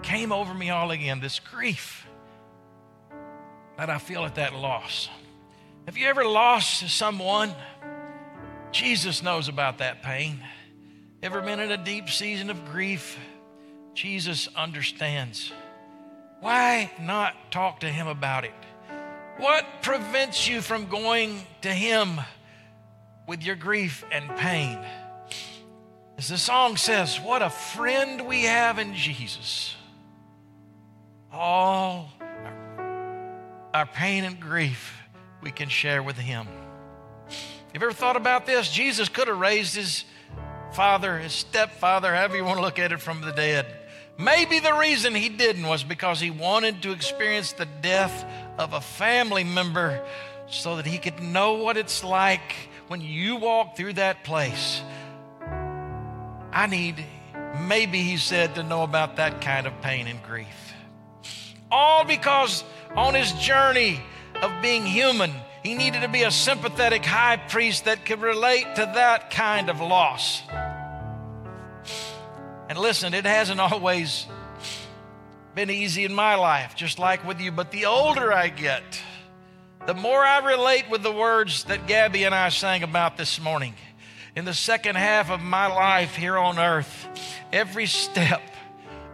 came 0.02 0.32
over 0.32 0.56
me 0.56 0.72
all 0.72 0.90
again 0.90 1.20
this 1.20 1.40
grief 1.40 2.07
that 3.78 3.90
I 3.90 3.98
feel 4.00 4.26
at 4.26 4.36
that 4.36 4.54
loss. 4.54 5.10
Have 5.86 5.98
you 5.98 6.08
ever 6.08 6.26
lost 6.26 6.90
someone? 6.90 7.54
Jesus 8.72 9.24
knows 9.24 9.48
about 9.48 9.78
that 9.78 10.04
pain. 10.04 10.40
Ever 11.24 11.42
been 11.42 11.60
in 11.60 11.72
a 11.72 11.78
deep 11.78 12.10
season 12.10 12.50
of 12.50 12.66
grief? 12.66 13.18
Jesus 13.94 14.50
understands. 14.56 15.52
Why 16.42 16.92
not 17.00 17.52
talk 17.52 17.80
to 17.80 17.88
him 17.88 18.08
about 18.08 18.46
it? 18.46 18.54
What 19.38 19.66
prevents 19.82 20.48
you 20.48 20.62
from 20.62 20.88
going 20.88 21.42
to 21.62 21.70
him 21.70 22.20
with 23.28 23.44
your 23.44 23.56
grief 23.56 24.04
and 24.12 24.36
pain? 24.38 24.80
As 26.18 26.30
the 26.30 26.38
song 26.38 26.78
says, 26.78 27.20
what 27.20 27.44
a 27.44 27.50
friend 27.50 28.28
we 28.28 28.44
have 28.44 28.80
in 28.80 28.96
Jesus. 28.96 29.76
All 31.32 32.12
our, 33.78 33.86
pain 33.86 34.24
and 34.24 34.40
grief 34.40 34.98
we 35.42 35.52
can 35.52 35.70
share 35.70 36.02
with 36.02 36.18
Him. 36.18 36.48
Have 37.28 37.82
you 37.82 37.88
ever 37.88 37.92
thought 37.92 38.16
about 38.16 38.46
this? 38.46 38.72
Jesus 38.72 39.08
could 39.08 39.28
have 39.28 39.40
raised 39.40 39.76
his 39.76 40.04
father, 40.74 41.20
his 41.20 41.34
stepfather, 41.34 42.14
however 42.16 42.38
you 42.38 42.44
want 42.44 42.58
to 42.58 42.62
look 42.62 42.80
at 42.80 42.92
it, 42.92 43.00
from 43.00 43.22
the 43.22 43.32
dead. 43.32 43.68
Maybe 44.18 44.60
the 44.60 44.74
reason 44.74 45.14
he 45.14 45.30
didn't 45.30 45.68
was 45.68 45.84
because 45.84 46.20
he 46.20 46.32
wanted 46.32 46.82
to 46.82 46.92
experience 46.92 47.52
the 47.52 47.68
death 47.82 48.26
of 48.58 48.74
a 48.74 48.82
family 48.82 49.44
member 49.44 50.04
so 50.48 50.78
that 50.78 50.88
he 50.88 50.98
could 50.98 51.22
know 51.22 51.56
what 51.56 51.78
it's 51.78 52.04
like 52.04 52.56
when 52.88 53.02
you 53.02 53.36
walk 53.36 53.78
through 53.78 53.94
that 53.94 54.24
place. 54.24 54.82
I 56.52 56.66
need, 56.68 57.04
maybe 57.68 58.02
he 58.02 58.18
said, 58.18 58.56
to 58.56 58.64
know 58.64 58.82
about 58.82 59.18
that 59.18 59.42
kind 59.42 59.68
of 59.68 59.82
pain 59.82 60.08
and 60.08 60.24
grief. 60.24 60.74
All 61.70 62.06
because 62.06 62.64
on 62.96 63.14
his 63.14 63.32
journey, 63.34 64.02
of 64.42 64.62
being 64.62 64.86
human. 64.86 65.32
He 65.64 65.76
needed 65.76 66.02
to 66.02 66.08
be 66.08 66.24
a 66.24 66.32
sympathetic 66.32 67.04
high 67.04 67.38
priest 67.38 67.86
that 67.86 68.06
could 68.06 68.22
relate 68.22 68.68
to 68.76 68.82
that 68.96 69.32
kind 69.32 69.70
of 69.70 69.80
loss. 69.80 70.42
And 72.70 72.78
listen, 72.78 73.14
it 73.14 73.26
hasn't 73.26 73.60
always 73.72 74.28
been 75.56 75.70
easy 75.70 76.06
in 76.06 76.14
my 76.14 76.36
life, 76.36 76.76
just 76.76 77.00
like 77.00 77.26
with 77.26 77.42
you, 77.42 77.52
but 77.52 77.72
the 77.72 77.86
older 77.86 78.32
I 78.32 78.50
get, 78.50 78.84
the 79.88 79.94
more 79.94 80.24
I 80.24 80.46
relate 80.46 80.90
with 80.90 81.02
the 81.02 81.12
words 81.12 81.64
that 81.66 81.88
Gabby 81.88 82.26
and 82.26 82.36
I 82.36 82.50
sang 82.50 82.84
about 82.84 83.18
this 83.18 83.42
morning. 83.42 83.74
In 84.36 84.46
the 84.46 84.54
second 84.54 84.98
half 84.98 85.32
of 85.32 85.42
my 85.42 85.66
life 85.66 86.16
here 86.16 86.38
on 86.38 86.60
earth, 86.60 87.08
every 87.52 87.88
step, 87.88 88.42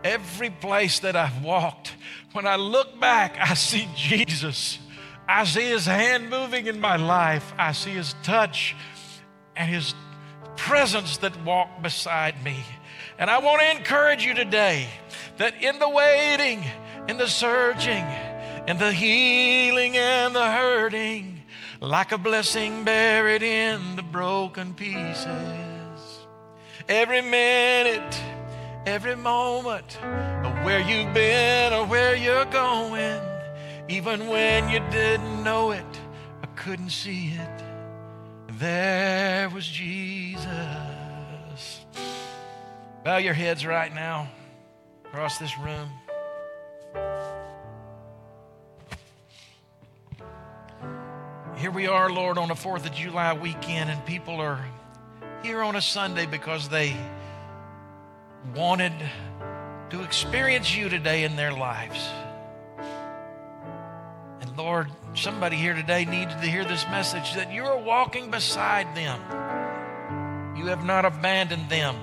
every 0.03 0.49
place 0.49 0.99
that 0.99 1.15
I've 1.15 1.43
walked, 1.43 1.93
when 2.33 2.47
I 2.47 2.55
look 2.55 2.99
back, 2.99 3.37
I 3.39 3.53
see 3.53 3.87
Jesus 3.95 4.79
I 5.27 5.45
see 5.45 5.69
his 5.69 5.85
hand 5.85 6.29
moving 6.29 6.67
in 6.67 6.79
my 6.79 6.97
life. 6.97 7.53
I 7.57 7.71
see 7.71 7.91
his 7.91 8.13
touch 8.23 8.75
and 9.55 9.69
his 9.69 9.95
presence 10.55 11.17
that 11.17 11.43
walk 11.43 11.81
beside 11.81 12.43
me. 12.43 12.63
And 13.17 13.29
I 13.29 13.39
want 13.39 13.61
to 13.61 13.71
encourage 13.71 14.25
you 14.25 14.33
today 14.33 14.87
that 15.37 15.61
in 15.61 15.79
the 15.79 15.89
waiting, 15.89 16.63
in 17.07 17.17
the 17.17 17.27
searching, 17.27 18.05
in 18.67 18.77
the 18.77 18.91
healing 18.91 19.95
and 19.97 20.35
the 20.35 20.51
hurting, 20.51 21.41
like 21.79 22.11
a 22.11 22.17
blessing 22.17 22.83
buried 22.83 23.43
in 23.43 23.95
the 23.95 24.03
broken 24.03 24.73
pieces, 24.73 25.27
every 26.89 27.21
minute, 27.21 28.21
every 28.85 29.15
moment 29.15 29.97
of 30.03 30.65
where 30.65 30.79
you've 30.79 31.13
been 31.13 31.73
or 31.73 31.85
where 31.85 32.15
you're 32.15 32.45
going 32.45 33.21
even 33.89 34.27
when 34.27 34.69
you 34.69 34.79
didn't 34.91 35.43
know 35.43 35.71
it, 35.71 35.85
I 36.41 36.47
couldn't 36.55 36.89
see 36.89 37.33
it. 37.33 37.63
There 38.53 39.49
was 39.49 39.67
Jesus. 39.67 40.47
Bow 43.03 43.17
your 43.17 43.33
heads 43.33 43.65
right 43.65 43.93
now 43.93 44.29
across 45.05 45.37
this 45.37 45.57
room. 45.59 45.89
Here 51.57 51.71
we 51.71 51.87
are, 51.87 52.09
Lord, 52.09 52.37
on 52.37 52.47
the 52.47 52.55
4th 52.55 52.85
of 52.85 52.93
July 52.93 53.33
weekend, 53.33 53.89
and 53.89 54.05
people 54.05 54.41
are 54.41 54.65
here 55.43 55.61
on 55.61 55.75
a 55.75 55.81
Sunday 55.81 56.25
because 56.25 56.69
they 56.69 56.95
wanted 58.55 58.93
to 59.89 60.03
experience 60.03 60.75
you 60.75 60.89
today 60.89 61.23
in 61.23 61.35
their 61.35 61.51
lives. 61.51 62.09
And 64.41 64.57
Lord, 64.57 64.89
somebody 65.13 65.55
here 65.55 65.73
today 65.73 66.05
needed 66.05 66.41
to 66.41 66.47
hear 66.47 66.65
this 66.65 66.85
message 66.85 67.33
that 67.35 67.51
you 67.51 67.63
are 67.63 67.77
walking 67.77 68.31
beside 68.31 68.95
them. 68.95 69.19
You 70.57 70.65
have 70.67 70.83
not 70.83 71.05
abandoned 71.05 71.69
them. 71.69 71.95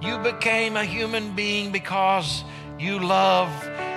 You 0.00 0.18
became 0.18 0.76
a 0.76 0.84
human 0.84 1.34
being 1.34 1.72
because 1.72 2.44
you 2.78 2.98
love 2.98 3.50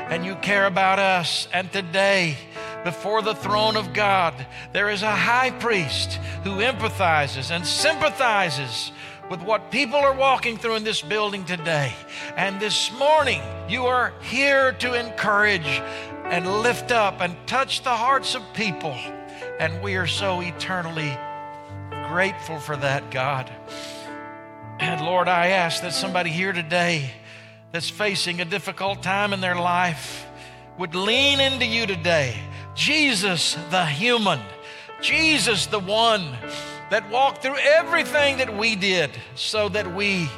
and 0.09 0.25
you 0.25 0.35
care 0.35 0.65
about 0.65 0.99
us. 0.99 1.47
And 1.53 1.71
today, 1.71 2.37
before 2.83 3.21
the 3.23 3.33
throne 3.33 3.75
of 3.75 3.93
God, 3.93 4.45
there 4.71 4.89
is 4.89 5.01
a 5.01 5.11
high 5.11 5.51
priest 5.51 6.13
who 6.43 6.57
empathizes 6.57 7.49
and 7.49 7.65
sympathizes 7.65 8.91
with 9.29 9.41
what 9.41 9.71
people 9.71 9.95
are 9.95 10.13
walking 10.13 10.57
through 10.57 10.75
in 10.75 10.83
this 10.83 11.01
building 11.01 11.45
today. 11.45 11.93
And 12.35 12.59
this 12.59 12.91
morning, 12.93 13.41
you 13.67 13.85
are 13.85 14.13
here 14.21 14.73
to 14.73 14.93
encourage 14.93 15.81
and 16.25 16.61
lift 16.61 16.91
up 16.91 17.21
and 17.21 17.35
touch 17.47 17.83
the 17.83 17.95
hearts 17.95 18.35
of 18.35 18.43
people. 18.53 18.95
And 19.59 19.81
we 19.81 19.95
are 19.95 20.07
so 20.07 20.41
eternally 20.41 21.17
grateful 22.07 22.59
for 22.59 22.75
that, 22.77 23.09
God. 23.09 23.51
And 24.79 25.01
Lord, 25.01 25.27
I 25.27 25.47
ask 25.47 25.81
that 25.81 25.93
somebody 25.93 26.29
here 26.29 26.53
today 26.53 27.11
that's 27.71 27.89
facing 27.89 28.41
a 28.41 28.45
difficult 28.45 29.01
time 29.01 29.33
in 29.33 29.41
their 29.41 29.55
life 29.55 30.25
would 30.77 30.93
lean 30.93 31.39
into 31.39 31.65
you 31.65 31.85
today. 31.85 32.37
Jesus, 32.75 33.57
the 33.69 33.85
human, 33.85 34.39
Jesus, 35.01 35.65
the 35.67 35.79
one 35.79 36.37
that 36.89 37.09
walked 37.09 37.41
through 37.41 37.57
everything 37.57 38.37
that 38.37 38.55
we 38.57 38.75
did 38.75 39.11
so 39.35 39.69
that 39.69 39.95
we 39.95 40.29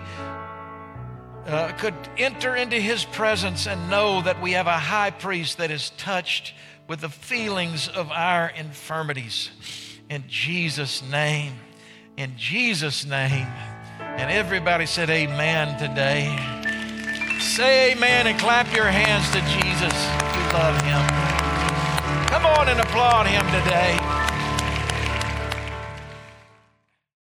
uh, 1.45 1.72
could 1.74 1.95
enter 2.18 2.56
into 2.56 2.78
his 2.78 3.06
presence 3.06 3.68
and 3.68 3.89
know 3.89 4.22
that 4.22 4.41
we 4.41 4.52
have 4.52 4.68
a 4.68 4.78
high 4.78 5.12
priest 5.12 5.58
that 5.58 5.72
is 5.72 5.91
touched 5.91 6.54
with 6.88 7.02
the 7.02 7.10
feelings 7.10 7.88
of 7.89 8.12
our 8.12 8.50
infirmities. 8.50 9.50
In 10.10 10.24
Jesus' 10.28 11.02
name, 11.10 11.54
in 12.16 12.34
Jesus' 12.38 13.06
name. 13.06 13.48
And 14.00 14.32
everybody 14.32 14.86
said 14.86 15.10
amen 15.10 15.78
today. 15.80 16.36
Say 17.39 17.93
amen 17.93 18.28
and 18.28 18.39
clap 18.39 18.74
your 18.76 18.86
hands 18.86 19.30
to 19.32 19.41
Jesus 19.41 19.93
you 20.38 20.54
love 20.54 20.82
him. 20.82 21.02
Come 22.28 22.45
on 22.45 22.70
and 22.70 22.80
applaud 22.80 23.28
him 23.28 23.45
today. 23.52 24.26